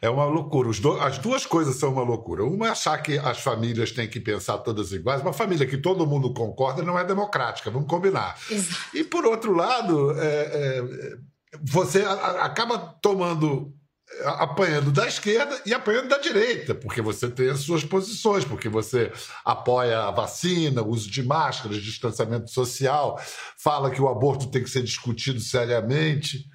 É 0.00 0.08
uma 0.08 0.24
loucura. 0.24 0.70
as 1.02 1.18
duas 1.18 1.46
coisas 1.46 1.76
são 1.76 1.92
uma 1.92 2.02
loucura. 2.02 2.44
Uma 2.44 2.68
é 2.68 2.70
achar 2.70 2.98
que 2.98 3.18
as 3.18 3.40
famílias 3.40 3.90
têm 3.90 4.08
que 4.08 4.20
pensar 4.20 4.58
todas 4.58 4.92
iguais. 4.92 5.22
Uma 5.22 5.32
família 5.32 5.66
que 5.66 5.78
todo 5.78 6.06
mundo 6.06 6.32
concorda 6.32 6.82
não 6.82 6.98
é 6.98 7.04
democrática, 7.04 7.70
vamos 7.70 7.88
combinar. 7.88 8.38
Exato. 8.50 8.96
E, 8.96 9.04
por 9.04 9.24
outro 9.24 9.52
lado, 9.52 10.12
é, 10.18 10.24
é, 10.26 11.16
você 11.62 12.04
acaba 12.04 12.78
tomando 12.78 13.72
apanhando 14.22 14.92
da 14.92 15.08
esquerda 15.08 15.60
e 15.66 15.74
apanhando 15.74 16.08
da 16.08 16.18
direita, 16.18 16.74
porque 16.74 17.02
você 17.02 17.28
tem 17.28 17.48
as 17.48 17.60
suas 17.60 17.82
posições, 17.82 18.44
porque 18.44 18.68
você 18.68 19.10
apoia 19.44 20.02
a 20.02 20.10
vacina, 20.10 20.82
o 20.82 20.90
uso 20.90 21.10
de 21.10 21.22
máscaras, 21.22 21.82
distanciamento 21.82 22.50
social, 22.50 23.20
fala 23.56 23.90
que 23.90 24.00
o 24.00 24.08
aborto 24.08 24.50
tem 24.50 24.62
que 24.62 24.70
ser 24.70 24.82
discutido 24.82 25.40
seriamente. 25.40 26.46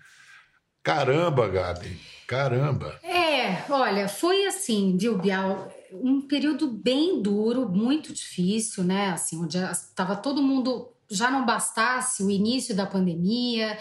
Caramba, 0.83 1.47
Gabi. 1.49 1.99
Caramba! 2.29 2.99
É, 3.01 3.63
olha, 3.71 4.07
foi 4.07 4.45
assim, 4.45 4.95
viu, 4.95 5.17
Bial? 5.17 5.67
Um 5.91 6.21
período 6.21 6.67
bem 6.67 7.23
duro, 7.23 7.67
muito 7.67 8.13
difícil, 8.13 8.83
né? 8.83 9.09
Assim, 9.09 9.41
onde 9.41 9.57
estava 9.57 10.15
todo 10.15 10.39
mundo. 10.39 10.93
Já 11.09 11.31
não 11.31 11.43
bastasse 11.43 12.21
o 12.21 12.29
início 12.29 12.75
da 12.75 12.85
pandemia, 12.85 13.75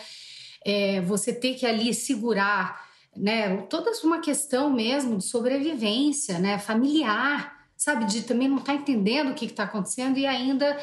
é, 0.65 1.03
você 1.03 1.31
ter 1.31 1.57
que 1.57 1.67
ali 1.67 1.93
segurar, 1.93 2.89
né? 3.15 3.59
Toda 3.69 3.91
uma 4.03 4.19
questão 4.19 4.71
mesmo 4.71 5.19
de 5.19 5.25
sobrevivência, 5.25 6.39
né? 6.39 6.59
Familiar, 6.59 7.69
sabe? 7.77 8.07
De 8.07 8.23
também 8.23 8.49
não 8.49 8.57
estar 8.57 8.73
tá 8.73 8.79
entendendo 8.79 9.31
o 9.31 9.35
que 9.35 9.45
está 9.45 9.65
acontecendo 9.65 10.17
e 10.17 10.25
ainda 10.25 10.75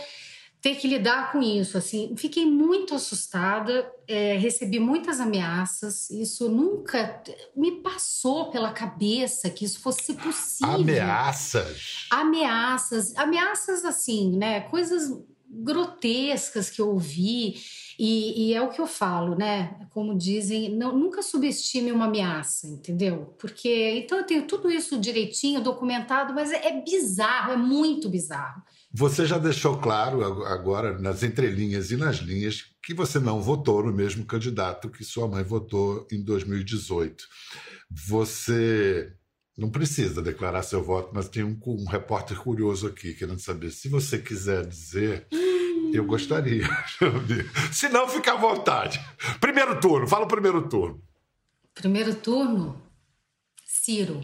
ter 0.66 0.78
que 0.78 0.88
lidar 0.88 1.32
com 1.32 1.44
isso. 1.44 1.78
Assim, 1.78 2.16
fiquei 2.18 2.44
muito 2.44 2.96
assustada, 2.96 3.88
é, 4.08 4.36
recebi 4.36 4.80
muitas 4.80 5.20
ameaças. 5.20 6.10
Isso 6.10 6.50
nunca 6.50 7.22
me 7.56 7.84
passou 7.84 8.50
pela 8.50 8.72
cabeça 8.72 9.48
que 9.48 9.64
isso 9.64 9.80
fosse 9.80 10.16
possível. 10.16 10.74
Ameaças? 10.74 12.08
Ameaças, 12.10 13.16
ameaças 13.16 13.86
assim, 13.86 14.36
né? 14.36 14.62
Coisas 14.62 15.16
grotescas 15.48 16.72
que 16.72 16.82
eu 16.82 16.90
ouvi. 16.90 17.62
E, 18.00 18.50
e, 18.50 18.54
é 18.56 18.62
o 18.62 18.70
que 18.70 18.82
eu 18.82 18.88
falo, 18.88 19.36
né? 19.36 19.88
Como 19.92 20.18
dizem, 20.18 20.70
não, 20.70 20.98
nunca 20.98 21.22
subestime 21.22 21.92
uma 21.92 22.06
ameaça, 22.06 22.66
entendeu? 22.66 23.36
Porque 23.38 24.00
então 24.00 24.18
eu 24.18 24.26
tenho 24.26 24.48
tudo 24.48 24.72
isso 24.72 25.00
direitinho, 25.00 25.62
documentado, 25.62 26.34
mas 26.34 26.52
é, 26.52 26.70
é 26.70 26.82
bizarro, 26.82 27.54
é 27.54 27.58
muito 27.58 28.10
bizarro. 28.10 28.64
Você 28.98 29.26
já 29.26 29.38
deixou 29.38 29.78
claro 29.78 30.24
agora, 30.46 30.98
nas 30.98 31.22
entrelinhas 31.22 31.92
e 31.92 31.98
nas 31.98 32.16
linhas, 32.18 32.64
que 32.82 32.94
você 32.94 33.20
não 33.20 33.42
votou 33.42 33.84
no 33.84 33.92
mesmo 33.92 34.26
candidato 34.26 34.90
que 34.90 35.04
sua 35.04 35.28
mãe 35.28 35.44
votou 35.44 36.08
em 36.10 36.24
2018. 36.24 37.26
Você 37.92 39.14
não 39.58 39.70
precisa 39.70 40.22
declarar 40.22 40.64
seu 40.64 40.82
voto, 40.82 41.12
mas 41.14 41.28
tem 41.28 41.44
um, 41.44 41.60
um 41.68 41.86
repórter 41.86 42.40
curioso 42.40 42.88
aqui 42.88 43.14
querendo 43.14 43.40
saber. 43.40 43.72
Se 43.72 43.90
você 43.90 44.18
quiser 44.18 44.66
dizer, 44.66 45.28
eu 45.94 46.06
gostaria. 46.06 46.66
Se 47.74 47.90
não, 47.90 48.08
fica 48.08 48.32
à 48.32 48.38
vontade. 48.38 49.06
Primeiro 49.42 49.78
turno, 49.82 50.08
fala 50.08 50.24
o 50.24 50.30
primeiro 50.30 50.70
turno. 50.70 51.04
Primeiro 51.74 52.16
turno, 52.16 52.82
Ciro. 53.66 54.22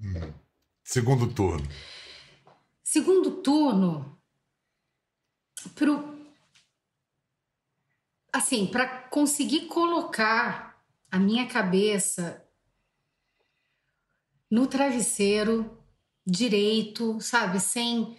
Hum. 0.00 0.32
Segundo 0.82 1.32
turno. 1.32 1.64
Segundo 2.92 3.30
turno, 3.30 4.20
assim, 8.30 8.66
para 8.66 8.86
conseguir 9.08 9.64
colocar 9.64 10.78
a 11.10 11.18
minha 11.18 11.46
cabeça 11.46 12.46
no 14.50 14.66
travesseiro 14.66 15.82
direito, 16.26 17.18
sabe, 17.18 17.60
sem 17.60 18.14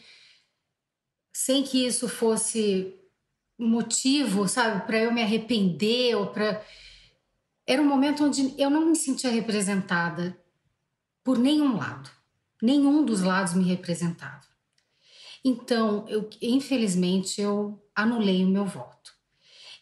sem 1.31 1.61
que 1.61 1.85
isso 1.85 2.09
fosse 2.09 2.99
motivo, 3.55 4.47
sabe, 4.47 4.87
para 4.87 4.97
eu 4.97 5.13
me 5.13 5.21
arrepender 5.21 6.15
ou 6.15 6.31
para 6.31 6.65
era 7.67 7.79
um 7.79 7.87
momento 7.87 8.25
onde 8.25 8.59
eu 8.59 8.71
não 8.71 8.87
me 8.87 8.95
sentia 8.95 9.29
representada 9.29 10.35
por 11.23 11.37
nenhum 11.37 11.77
lado. 11.77 12.09
Nenhum 12.59 13.05
dos 13.05 13.21
lados 13.21 13.53
me 13.53 13.65
representava. 13.65 14.52
Então, 15.43 16.05
eu, 16.07 16.29
infelizmente, 16.41 17.41
eu 17.41 17.81
anulei 17.95 18.43
o 18.45 18.49
meu 18.49 18.65
voto. 18.65 19.11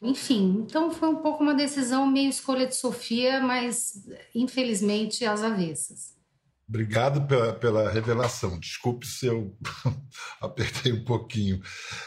Enfim, 0.02 0.66
então 0.68 0.90
foi 0.92 1.10
um 1.10 1.18
pouco 1.18 1.44
uma 1.44 1.54
decisão 1.54 2.08
meio 2.08 2.30
escolha 2.30 2.66
de 2.66 2.76
Sofia, 2.76 3.40
mas 3.40 3.94
infelizmente 4.34 5.24
às 5.24 5.44
avessas. 5.44 6.20
Obrigado 6.68 7.28
pela, 7.28 7.54
pela 7.54 7.92
revelação. 7.92 8.60
Desculpe 8.60 9.06
se 9.06 9.28
eu 9.28 9.56
apertei 10.42 10.92
um 10.92 11.04
pouquinho. 11.04 11.62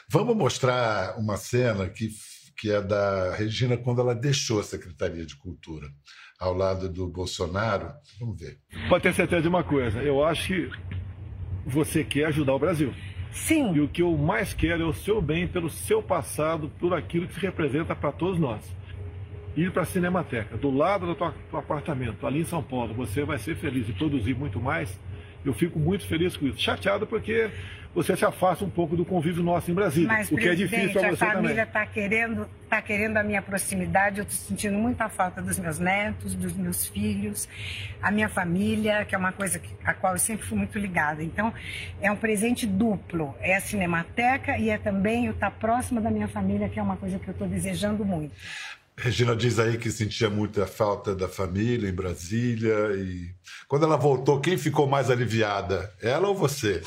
Vamos 0.09 0.35
mostrar 0.35 1.17
uma 1.19 1.37
cena 1.37 1.89
que, 1.89 2.09
que 2.57 2.71
é 2.73 2.81
da 2.81 3.33
Regina 3.37 3.77
quando 3.77 4.01
ela 4.01 4.15
deixou 4.15 4.59
a 4.59 4.65
Secretaria 4.65 5.25
de 5.25 5.37
Cultura, 5.37 5.87
ao 6.41 6.53
lado 6.53 6.89
do 6.89 7.07
Bolsonaro. 7.07 7.93
Vamos 8.19 8.41
ver. 8.41 8.59
Pode 8.89 9.05
ter 9.05 9.15
certeza 9.15 9.43
de 9.43 9.49
uma 9.49 9.63
coisa: 9.63 10.03
eu 10.03 10.25
acho 10.25 10.49
que 10.49 10.71
você 11.67 12.03
quer 12.03 12.27
ajudar 12.27 12.55
o 12.55 12.59
Brasil. 12.59 12.93
Sim. 13.35 13.75
E 13.75 13.81
o 13.81 13.89
que 13.89 14.01
eu 14.01 14.17
mais 14.17 14.55
quero 14.55 14.83
é 14.83 14.87
o 14.87 14.93
seu 14.93 15.21
bem 15.21 15.47
pelo 15.47 15.69
seu 15.69 16.03
passado, 16.03 16.71
por 16.79 16.95
aquilo 16.95 17.27
que 17.27 17.35
se 17.35 17.41
representa 17.41 17.95
para 17.95 18.13
todos 18.13 18.39
nós. 18.39 18.63
Ir 19.57 19.71
para 19.73 19.83
a 19.83 19.85
Cinemateca, 19.85 20.57
do 20.57 20.71
lado 20.71 21.07
do 21.07 21.15
teu 21.15 21.59
apartamento, 21.59 22.27
ali 22.27 22.41
em 22.41 22.45
São 22.45 22.63
Paulo, 22.63 22.95
você 22.95 23.25
vai 23.25 23.39
ser 23.39 23.57
feliz 23.57 23.89
e 23.89 23.93
produzir 23.93 24.35
muito 24.35 24.61
mais. 24.61 24.99
Eu 25.45 25.53
fico 25.53 25.79
muito 25.79 26.07
feliz 26.07 26.37
com 26.37 26.47
isso. 26.47 26.61
Chateado 26.61 27.07
porque 27.07 27.51
você 27.95 28.17
se 28.17 28.25
afasta 28.25 28.65
um 28.65 28.71
pouco 28.71 28.97
do 28.97 29.05
convívio 29.05 29.43
nosso 29.43 29.71
em 29.71 29.75
Brasília. 29.75 30.09
Mas, 30.09 30.31
o 30.31 30.37
que 30.37 30.49
é 30.49 30.55
difícil 30.55 31.01
para 31.01 31.11
você 31.11 31.25
a 31.25 31.33
família 31.33 31.49
também. 31.49 31.63
está 31.65 31.87
querendo, 31.87 32.49
tá 32.69 32.83
querendo 32.83 33.17
a 33.17 33.23
minha 33.23 33.41
proximidade. 33.41 34.19
Eu 34.19 34.25
estou 34.25 34.49
sentindo 34.49 34.77
muita 34.77 35.09
falta 35.09 35.41
dos 35.41 35.59
meus 35.59 35.79
netos, 35.79 36.35
dos 36.35 36.55
meus 36.55 36.87
filhos, 36.87 37.49
a 38.03 38.11
minha 38.11 38.29
família, 38.29 39.05
que 39.05 39.15
é 39.15 39.19
uma 39.19 39.31
coisa 39.31 39.61
a 39.85 39.95
qual 39.95 40.15
eu 40.15 40.19
sempre 40.19 40.45
fui 40.45 40.59
muito 40.59 40.77
ligada. 40.77 41.23
Então, 41.23 41.55
é 42.03 42.11
um 42.11 42.17
presente 42.17 42.67
duplo. 42.67 43.35
É 43.41 43.55
a 43.55 43.61
Cinemateca 43.61 44.59
e 44.59 44.71
é 44.71 44.79
também 44.79 45.29
o 45.29 45.31
estar 45.31 45.51
tá 45.51 45.57
próximo 45.57 46.01
da 46.01 46.11
minha 46.11 46.27
família, 46.27 46.69
que 46.69 46.81
é 46.81 46.83
uma 46.83 46.97
coisa 46.97 47.19
que 47.19 47.29
eu 47.29 47.33
estou 47.33 47.47
desejando 47.47 48.05
muito. 48.05 48.35
Regina 48.97 49.35
diz 49.35 49.59
aí 49.59 49.77
que 49.77 49.91
sentia 49.91 50.31
muita 50.31 50.67
falta 50.67 51.15
da 51.15 51.29
família 51.29 51.89
em 51.89 51.95
Brasília 51.95 52.95
e 52.97 53.35
quando 53.67 53.85
ela 53.85 53.97
voltou, 53.97 54.41
quem 54.41 54.57
ficou 54.57 54.87
mais 54.87 55.11
aliviada? 55.11 55.93
Ela 56.01 56.29
ou 56.29 56.35
você? 56.35 56.83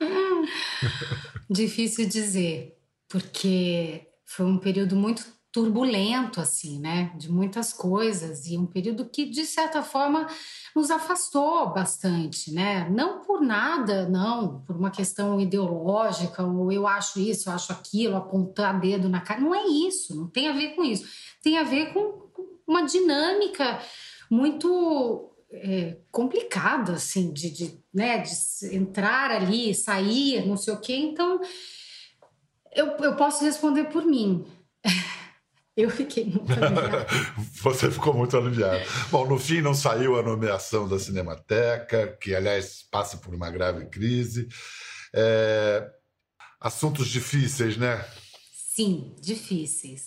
Difícil 1.48 2.08
dizer, 2.08 2.76
porque 3.08 4.06
foi 4.24 4.46
um 4.46 4.58
período 4.58 4.96
muito 4.96 5.24
turbulento, 5.56 6.38
assim, 6.38 6.78
né? 6.78 7.10
De 7.16 7.32
muitas 7.32 7.72
coisas, 7.72 8.46
e 8.46 8.58
um 8.58 8.66
período 8.66 9.06
que, 9.06 9.24
de 9.24 9.46
certa 9.46 9.82
forma, 9.82 10.26
nos 10.74 10.90
afastou 10.90 11.72
bastante, 11.72 12.52
né? 12.52 12.86
Não 12.90 13.22
por 13.22 13.40
nada, 13.40 14.06
não, 14.06 14.60
por 14.60 14.76
uma 14.76 14.90
questão 14.90 15.40
ideológica, 15.40 16.42
ou 16.42 16.70
eu 16.70 16.86
acho 16.86 17.18
isso, 17.18 17.48
eu 17.48 17.54
acho 17.54 17.72
aquilo, 17.72 18.16
apontar 18.16 18.78
dedo 18.78 19.08
na 19.08 19.22
cara. 19.22 19.40
Não 19.40 19.54
é 19.54 19.66
isso, 19.66 20.14
não 20.14 20.28
tem 20.28 20.48
a 20.48 20.52
ver 20.52 20.74
com 20.74 20.84
isso. 20.84 21.06
Tem 21.46 21.58
a 21.58 21.62
ver 21.62 21.92
com 21.92 22.28
uma 22.66 22.84
dinâmica 22.84 23.80
muito 24.28 25.32
é, 25.48 25.96
complicada, 26.10 26.94
assim, 26.94 27.32
de, 27.32 27.50
de, 27.50 27.80
né, 27.94 28.18
de 28.18 28.74
entrar 28.74 29.30
ali, 29.30 29.72
sair, 29.72 30.44
não 30.44 30.56
sei 30.56 30.74
o 30.74 30.80
quê. 30.80 30.96
Então, 30.96 31.40
eu, 32.74 32.88
eu 32.96 33.14
posso 33.14 33.44
responder 33.44 33.84
por 33.84 34.04
mim. 34.04 34.44
Eu 35.76 35.90
fiquei 35.90 36.24
muito 36.24 36.50
aliviada. 36.50 37.06
Você 37.62 37.90
ficou 37.90 38.14
muito 38.14 38.34
aliviada. 38.34 38.82
Bom, 39.10 39.26
no 39.26 39.38
fim 39.38 39.60
não 39.60 39.74
saiu 39.74 40.18
a 40.18 40.22
nomeação 40.22 40.88
da 40.88 40.98
Cinemateca, 40.98 42.16
que, 42.18 42.34
aliás, 42.34 42.82
passa 42.90 43.18
por 43.18 43.34
uma 43.34 43.50
grave 43.50 43.84
crise. 43.90 44.48
É... 45.14 45.86
Assuntos 46.58 47.08
difíceis, 47.08 47.76
né? 47.76 48.02
Sim, 48.74 49.14
difíceis. 49.20 50.06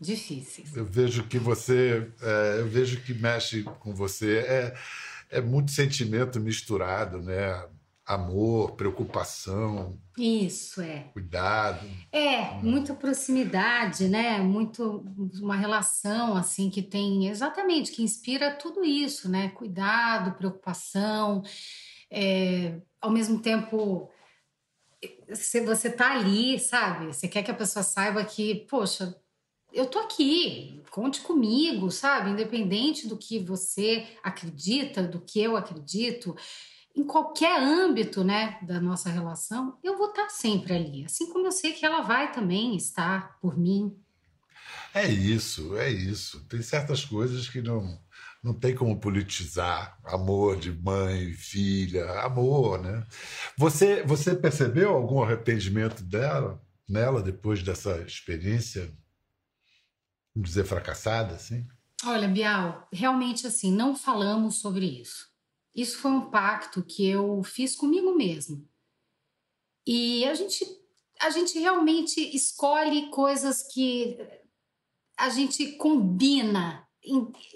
Difíceis. 0.00 0.76
Eu 0.76 0.84
vejo 0.84 1.24
que 1.24 1.38
você, 1.38 2.10
é, 2.20 2.60
eu 2.60 2.68
vejo 2.68 3.00
que 3.00 3.14
mexe 3.14 3.62
com 3.80 3.94
você. 3.94 4.38
É, 4.38 4.76
é 5.30 5.40
muito 5.40 5.70
sentimento 5.70 6.38
misturado, 6.38 7.20
né? 7.22 7.66
amor, 8.06 8.76
preocupação. 8.76 9.98
Isso 10.16 10.80
é. 10.80 11.10
Cuidado. 11.12 11.84
É, 12.12 12.52
muita 12.62 12.94
proximidade, 12.94 14.06
né? 14.06 14.38
Muito 14.38 15.04
uma 15.42 15.56
relação 15.56 16.36
assim 16.36 16.70
que 16.70 16.82
tem 16.82 17.26
exatamente 17.26 17.90
que 17.90 18.04
inspira 18.04 18.54
tudo 18.54 18.84
isso, 18.84 19.28
né? 19.28 19.48
Cuidado, 19.48 20.36
preocupação, 20.36 21.42
é, 22.08 22.76
ao 23.00 23.10
mesmo 23.10 23.40
tempo 23.40 24.08
se 25.32 25.60
você 25.60 25.90
tá 25.90 26.12
ali, 26.12 26.58
sabe? 26.60 27.06
Você 27.06 27.26
quer 27.26 27.42
que 27.42 27.50
a 27.50 27.54
pessoa 27.54 27.82
saiba 27.82 28.24
que, 28.24 28.66
poxa, 28.70 29.14
eu 29.76 29.86
tô 29.86 29.98
aqui, 29.98 30.82
conte 30.90 31.20
comigo, 31.20 31.90
sabe? 31.90 32.30
Independente 32.30 33.06
do 33.06 33.16
que 33.16 33.38
você 33.38 34.06
acredita, 34.22 35.02
do 35.02 35.20
que 35.20 35.40
eu 35.40 35.56
acredito 35.56 36.34
em 36.96 37.04
qualquer 37.04 37.60
âmbito 37.60 38.24
né, 38.24 38.58
da 38.62 38.80
nossa 38.80 39.10
relação, 39.10 39.78
eu 39.84 39.98
vou 39.98 40.08
estar 40.08 40.30
sempre 40.30 40.72
ali. 40.74 41.04
Assim 41.04 41.30
como 41.30 41.46
eu 41.46 41.52
sei 41.52 41.74
que 41.74 41.84
ela 41.84 42.00
vai 42.00 42.32
também 42.32 42.74
estar 42.74 43.38
por 43.38 43.58
mim. 43.58 43.94
É 44.94 45.06
isso, 45.06 45.76
é 45.76 45.90
isso. 45.90 46.42
Tem 46.48 46.62
certas 46.62 47.04
coisas 47.04 47.48
que 47.48 47.60
não, 47.60 48.00
não 48.42 48.54
tem 48.54 48.74
como 48.74 48.98
politizar. 48.98 49.98
Amor 50.04 50.56
de 50.56 50.72
mãe, 50.72 51.34
filha, 51.34 52.10
amor, 52.22 52.80
né? 52.80 53.04
Você, 53.58 54.02
você 54.02 54.34
percebeu 54.34 54.94
algum 54.94 55.22
arrependimento 55.22 56.02
dela, 56.02 56.62
nela, 56.88 57.22
depois 57.22 57.62
dessa 57.62 57.98
experiência, 58.06 58.90
vamos 60.36 60.50
dizer, 60.50 60.64
fracassada, 60.66 61.34
assim? 61.34 61.66
Olha, 62.04 62.28
Bial, 62.28 62.86
realmente 62.92 63.46
assim, 63.46 63.72
não 63.72 63.96
falamos 63.96 64.56
sobre 64.56 64.84
isso. 64.84 65.28
Isso 65.74 65.98
foi 65.98 66.10
um 66.10 66.30
pacto 66.30 66.82
que 66.82 67.06
eu 67.06 67.42
fiz 67.42 67.74
comigo 67.74 68.14
mesmo. 68.14 68.68
E 69.86 70.26
a 70.26 70.34
gente, 70.34 70.64
a 71.20 71.30
gente 71.30 71.58
realmente 71.58 72.20
escolhe 72.36 73.08
coisas 73.10 73.62
que 73.72 74.18
a 75.18 75.30
gente 75.30 75.72
combina, 75.72 76.86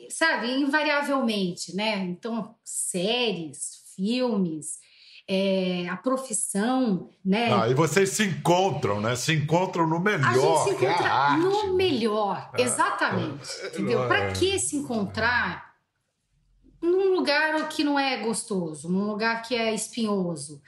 sabe, 0.08 0.50
invariavelmente, 0.52 1.76
né? 1.76 1.98
Então, 2.04 2.58
séries, 2.64 3.92
filmes, 3.94 4.78
é, 5.32 5.86
a 5.88 5.96
profissão, 5.96 7.08
né? 7.24 7.54
Ah, 7.54 7.68
e 7.68 7.74
vocês 7.74 8.10
se 8.10 8.24
encontram, 8.24 9.00
né? 9.00 9.14
Se 9.14 9.32
encontram 9.32 9.86
no 9.86 10.00
melhor. 10.00 10.26
A 10.26 10.34
gente 10.34 10.78
se 10.78 10.84
encontra 10.84 11.36
no 11.36 11.74
melhor, 11.74 12.50
é, 12.58 12.62
exatamente. 12.62 13.48
É, 13.62 13.68
entendeu? 13.68 14.08
Para 14.08 14.24
é. 14.24 14.32
que 14.32 14.58
se 14.58 14.74
encontrar 14.74 15.76
num 16.82 17.14
lugar 17.14 17.68
que 17.68 17.84
não 17.84 17.96
é 17.96 18.16
gostoso, 18.16 18.88
num 18.88 19.06
lugar 19.06 19.42
que 19.42 19.54
é 19.54 19.72
espinhoso. 19.72 20.60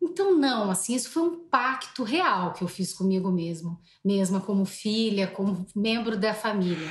Então, 0.00 0.32
não, 0.38 0.70
assim, 0.70 0.94
isso 0.94 1.10
foi 1.10 1.24
um 1.24 1.48
pacto 1.48 2.04
real 2.04 2.52
que 2.52 2.62
eu 2.62 2.68
fiz 2.68 2.94
comigo 2.94 3.32
mesmo, 3.32 3.80
mesma 4.04 4.40
como 4.40 4.64
filha, 4.64 5.26
como 5.26 5.66
membro 5.74 6.16
da 6.16 6.32
família. 6.32 6.88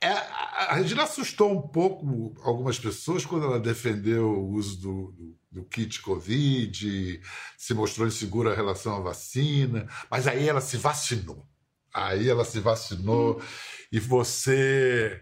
É, 0.00 0.08
a 0.08 0.74
Regina 0.74 1.02
assustou 1.02 1.52
um 1.52 1.60
pouco 1.60 2.34
algumas 2.42 2.78
pessoas 2.78 3.24
quando 3.24 3.46
ela 3.46 3.58
defendeu 3.58 4.30
o 4.30 4.50
uso 4.50 4.80
do, 4.80 5.12
do, 5.12 5.38
do, 5.50 5.64
kit 5.64 6.00
Covid, 6.00 7.20
se 7.56 7.74
mostrou 7.74 8.06
insegura 8.06 8.52
em 8.52 8.56
relação 8.56 8.94
à 8.96 9.00
vacina, 9.00 9.88
mas 10.08 10.26
aí 10.28 10.48
ela 10.48 10.60
se 10.60 10.76
vacinou. 10.76 11.46
Aí 11.92 12.28
ela 12.28 12.44
se 12.44 12.60
vacinou 12.60 13.38
hum. 13.38 13.44
e 13.90 13.98
você 13.98 15.20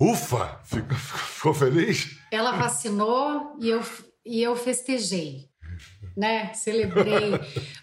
Ufa! 0.00 0.58
Ficou, 0.64 0.96
ficou 0.96 1.54
feliz? 1.54 2.16
Ela 2.32 2.52
vacinou 2.52 3.54
e 3.60 3.68
eu, 3.68 3.82
e 4.24 4.42
eu 4.42 4.56
festejei, 4.56 5.50
né? 6.16 6.54
Celebrei. 6.54 7.32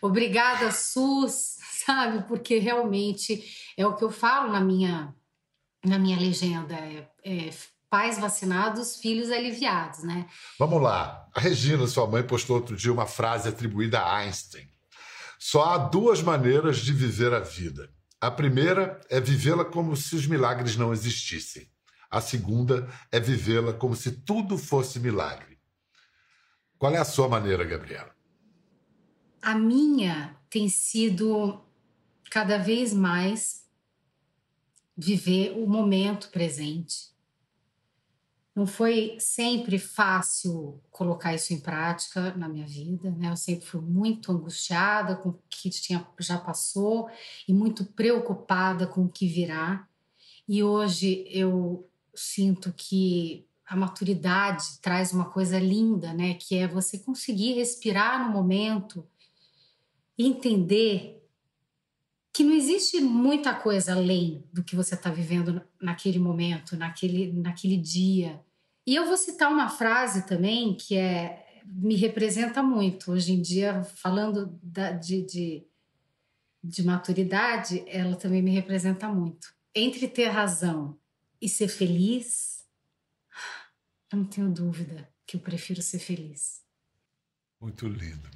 Obrigada, 0.01 0.71
SUS, 0.71 1.57
sabe? 1.85 2.27
Porque 2.27 2.57
realmente 2.57 3.43
é 3.77 3.85
o 3.85 3.95
que 3.95 4.03
eu 4.03 4.09
falo 4.09 4.51
na 4.51 4.59
minha, 4.59 5.13
na 5.87 5.97
minha 5.97 6.17
legenda. 6.17 6.75
É, 6.75 7.07
é 7.23 7.49
pais 7.89 8.19
vacinados, 8.19 8.97
filhos 8.97 9.31
aliviados, 9.31 10.03
né? 10.03 10.27
Vamos 10.59 10.81
lá. 10.81 11.25
A 11.33 11.39
Regina, 11.39 11.87
sua 11.87 12.05
mãe, 12.07 12.23
postou 12.23 12.57
outro 12.57 12.75
dia 12.75 12.91
uma 12.91 13.05
frase 13.05 13.47
atribuída 13.47 13.99
a 13.99 14.17
Einstein. 14.17 14.67
Só 15.39 15.63
há 15.63 15.77
duas 15.77 16.21
maneiras 16.21 16.79
de 16.79 16.91
viver 16.91 17.33
a 17.33 17.39
vida. 17.39 17.89
A 18.19 18.31
primeira 18.31 18.99
é 19.09 19.21
vivê-la 19.21 19.63
como 19.63 19.95
se 19.95 20.15
os 20.15 20.25
milagres 20.25 20.75
não 20.75 20.91
existissem. 20.91 21.69
A 22.09 22.19
segunda 22.19 22.89
é 23.11 23.19
vivê-la 23.19 23.73
como 23.73 23.95
se 23.95 24.11
tudo 24.11 24.57
fosse 24.57 24.99
milagre. 24.99 25.57
Qual 26.77 26.93
é 26.93 26.97
a 26.97 27.05
sua 27.05 27.27
maneira, 27.27 27.63
Gabriela? 27.63 28.15
A 29.41 29.55
minha 29.55 30.35
tem 30.49 30.67
sido 30.67 31.63
cada 32.29 32.57
vez 32.57 32.93
mais 32.93 33.66
viver 34.97 35.51
o 35.57 35.67
momento 35.67 36.29
presente. 36.29 37.15
Não 38.55 38.65
foi 38.65 39.17
sempre 39.19 39.77
fácil 39.77 40.81
colocar 40.89 41.35
isso 41.35 41.53
em 41.53 41.59
prática 41.59 42.33
na 42.35 42.49
minha 42.49 42.65
vida, 42.65 43.11
né? 43.11 43.29
Eu 43.29 43.37
sempre 43.37 43.67
fui 43.67 43.81
muito 43.81 44.31
angustiada 44.31 45.15
com 45.15 45.29
o 45.29 45.39
que 45.47 45.69
tinha, 45.69 46.05
já 46.19 46.39
passou 46.39 47.07
e 47.47 47.53
muito 47.53 47.85
preocupada 47.85 48.87
com 48.87 49.05
o 49.05 49.09
que 49.09 49.27
virá. 49.27 49.87
E 50.49 50.63
hoje 50.63 51.23
eu 51.29 51.87
sinto 52.15 52.73
que 52.75 53.45
a 53.63 53.75
maturidade 53.75 54.79
traz 54.81 55.13
uma 55.13 55.25
coisa 55.25 55.59
linda, 55.59 56.11
né? 56.13 56.33
Que 56.33 56.55
é 56.55 56.67
você 56.67 56.97
conseguir 56.97 57.53
respirar 57.53 58.25
no 58.25 58.33
momento 58.33 59.07
entender 60.17 61.26
que 62.37 62.43
não 62.43 62.53
existe 62.53 63.01
muita 63.01 63.51
coisa 63.51 63.93
além 63.93 64.47
do 64.53 64.63
que 64.63 64.75
você 64.75 64.93
está 64.93 65.09
vivendo 65.09 65.59
naquele 65.81 66.19
momento, 66.19 66.77
naquele, 66.77 67.33
naquele 67.33 67.77
dia. 67.77 68.39
E 68.85 68.93
eu 68.93 69.07
vou 69.07 69.17
citar 69.17 69.51
uma 69.51 69.69
frase 69.69 70.27
também 70.27 70.75
que 70.75 70.95
é 70.95 71.63
me 71.65 71.95
representa 71.95 72.61
muito 72.61 73.11
hoje 73.11 73.33
em 73.33 73.41
dia, 73.41 73.83
falando 73.83 74.55
da, 74.61 74.91
de, 74.91 75.25
de, 75.25 75.67
de 76.63 76.83
maturidade, 76.83 77.83
ela 77.87 78.15
também 78.15 78.43
me 78.43 78.51
representa 78.51 79.09
muito. 79.09 79.47
Entre 79.73 80.07
ter 80.07 80.27
razão 80.27 80.95
e 81.41 81.49
ser 81.49 81.69
feliz, 81.69 82.63
eu 84.13 84.19
não 84.19 84.25
tenho 84.25 84.51
dúvida 84.51 85.11
que 85.25 85.37
eu 85.37 85.41
prefiro 85.41 85.81
ser 85.81 85.97
feliz. 85.97 86.61
Muito 87.59 87.87
lindo. 87.87 88.29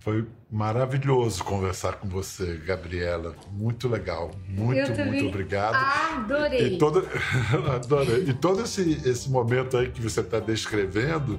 Foi 0.00 0.26
maravilhoso 0.50 1.42
conversar 1.42 1.94
com 1.94 2.08
você, 2.08 2.56
Gabriela. 2.64 3.34
Muito 3.50 3.88
legal. 3.88 4.30
Muito, 4.48 4.90
muito 5.04 5.26
obrigado. 5.26 5.74
Adorei. 5.74 6.74
E 6.74 6.78
todo, 6.78 7.06
adorei. 7.74 8.24
E 8.28 8.32
todo 8.32 8.62
esse, 8.62 9.02
esse 9.04 9.28
momento 9.28 9.76
aí 9.76 9.90
que 9.90 10.00
você 10.00 10.20
está 10.20 10.38
descrevendo, 10.38 11.38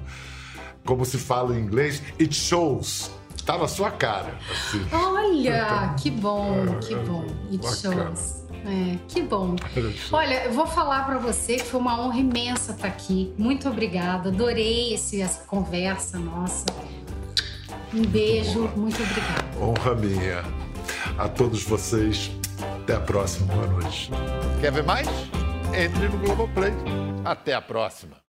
como 0.84 1.04
se 1.04 1.18
fala 1.18 1.56
em 1.56 1.60
inglês, 1.60 2.02
it 2.20 2.34
shows. 2.34 3.10
Tá 3.46 3.56
na 3.56 3.66
sua 3.66 3.90
cara. 3.90 4.38
Assim. 4.50 4.86
Olha, 4.92 5.94
que 5.98 6.10
bom, 6.10 6.78
que 6.80 6.94
bom. 6.94 7.24
It 7.50 7.58
Bacana. 7.58 8.06
shows. 8.14 8.40
É, 8.66 8.98
que 9.08 9.22
bom. 9.22 9.56
Olha, 10.12 10.44
eu 10.44 10.52
vou 10.52 10.66
falar 10.66 11.06
para 11.06 11.18
você 11.18 11.56
que 11.56 11.64
foi 11.64 11.80
uma 11.80 11.98
honra 11.98 12.18
imensa 12.18 12.72
estar 12.72 12.88
aqui. 12.88 13.32
Muito 13.38 13.68
obrigada. 13.68 14.28
Adorei 14.28 14.92
esse, 14.92 15.22
essa 15.22 15.44
conversa 15.44 16.18
nossa. 16.18 16.66
Um 17.92 18.02
beijo, 18.02 18.68
muito 18.76 19.02
obrigada. 19.02 19.44
Honra 19.60 19.94
minha. 19.94 20.44
A 21.18 21.28
todos 21.28 21.64
vocês, 21.64 22.30
até 22.82 22.94
a 22.94 23.00
próxima. 23.00 23.52
Boa 23.52 23.66
noite. 23.66 24.10
Quer 24.60 24.72
ver 24.72 24.84
mais? 24.84 25.08
Entre 25.76 26.08
no 26.08 26.18
Globoplay. 26.18 26.72
Até 27.24 27.54
a 27.54 27.60
próxima. 27.60 28.20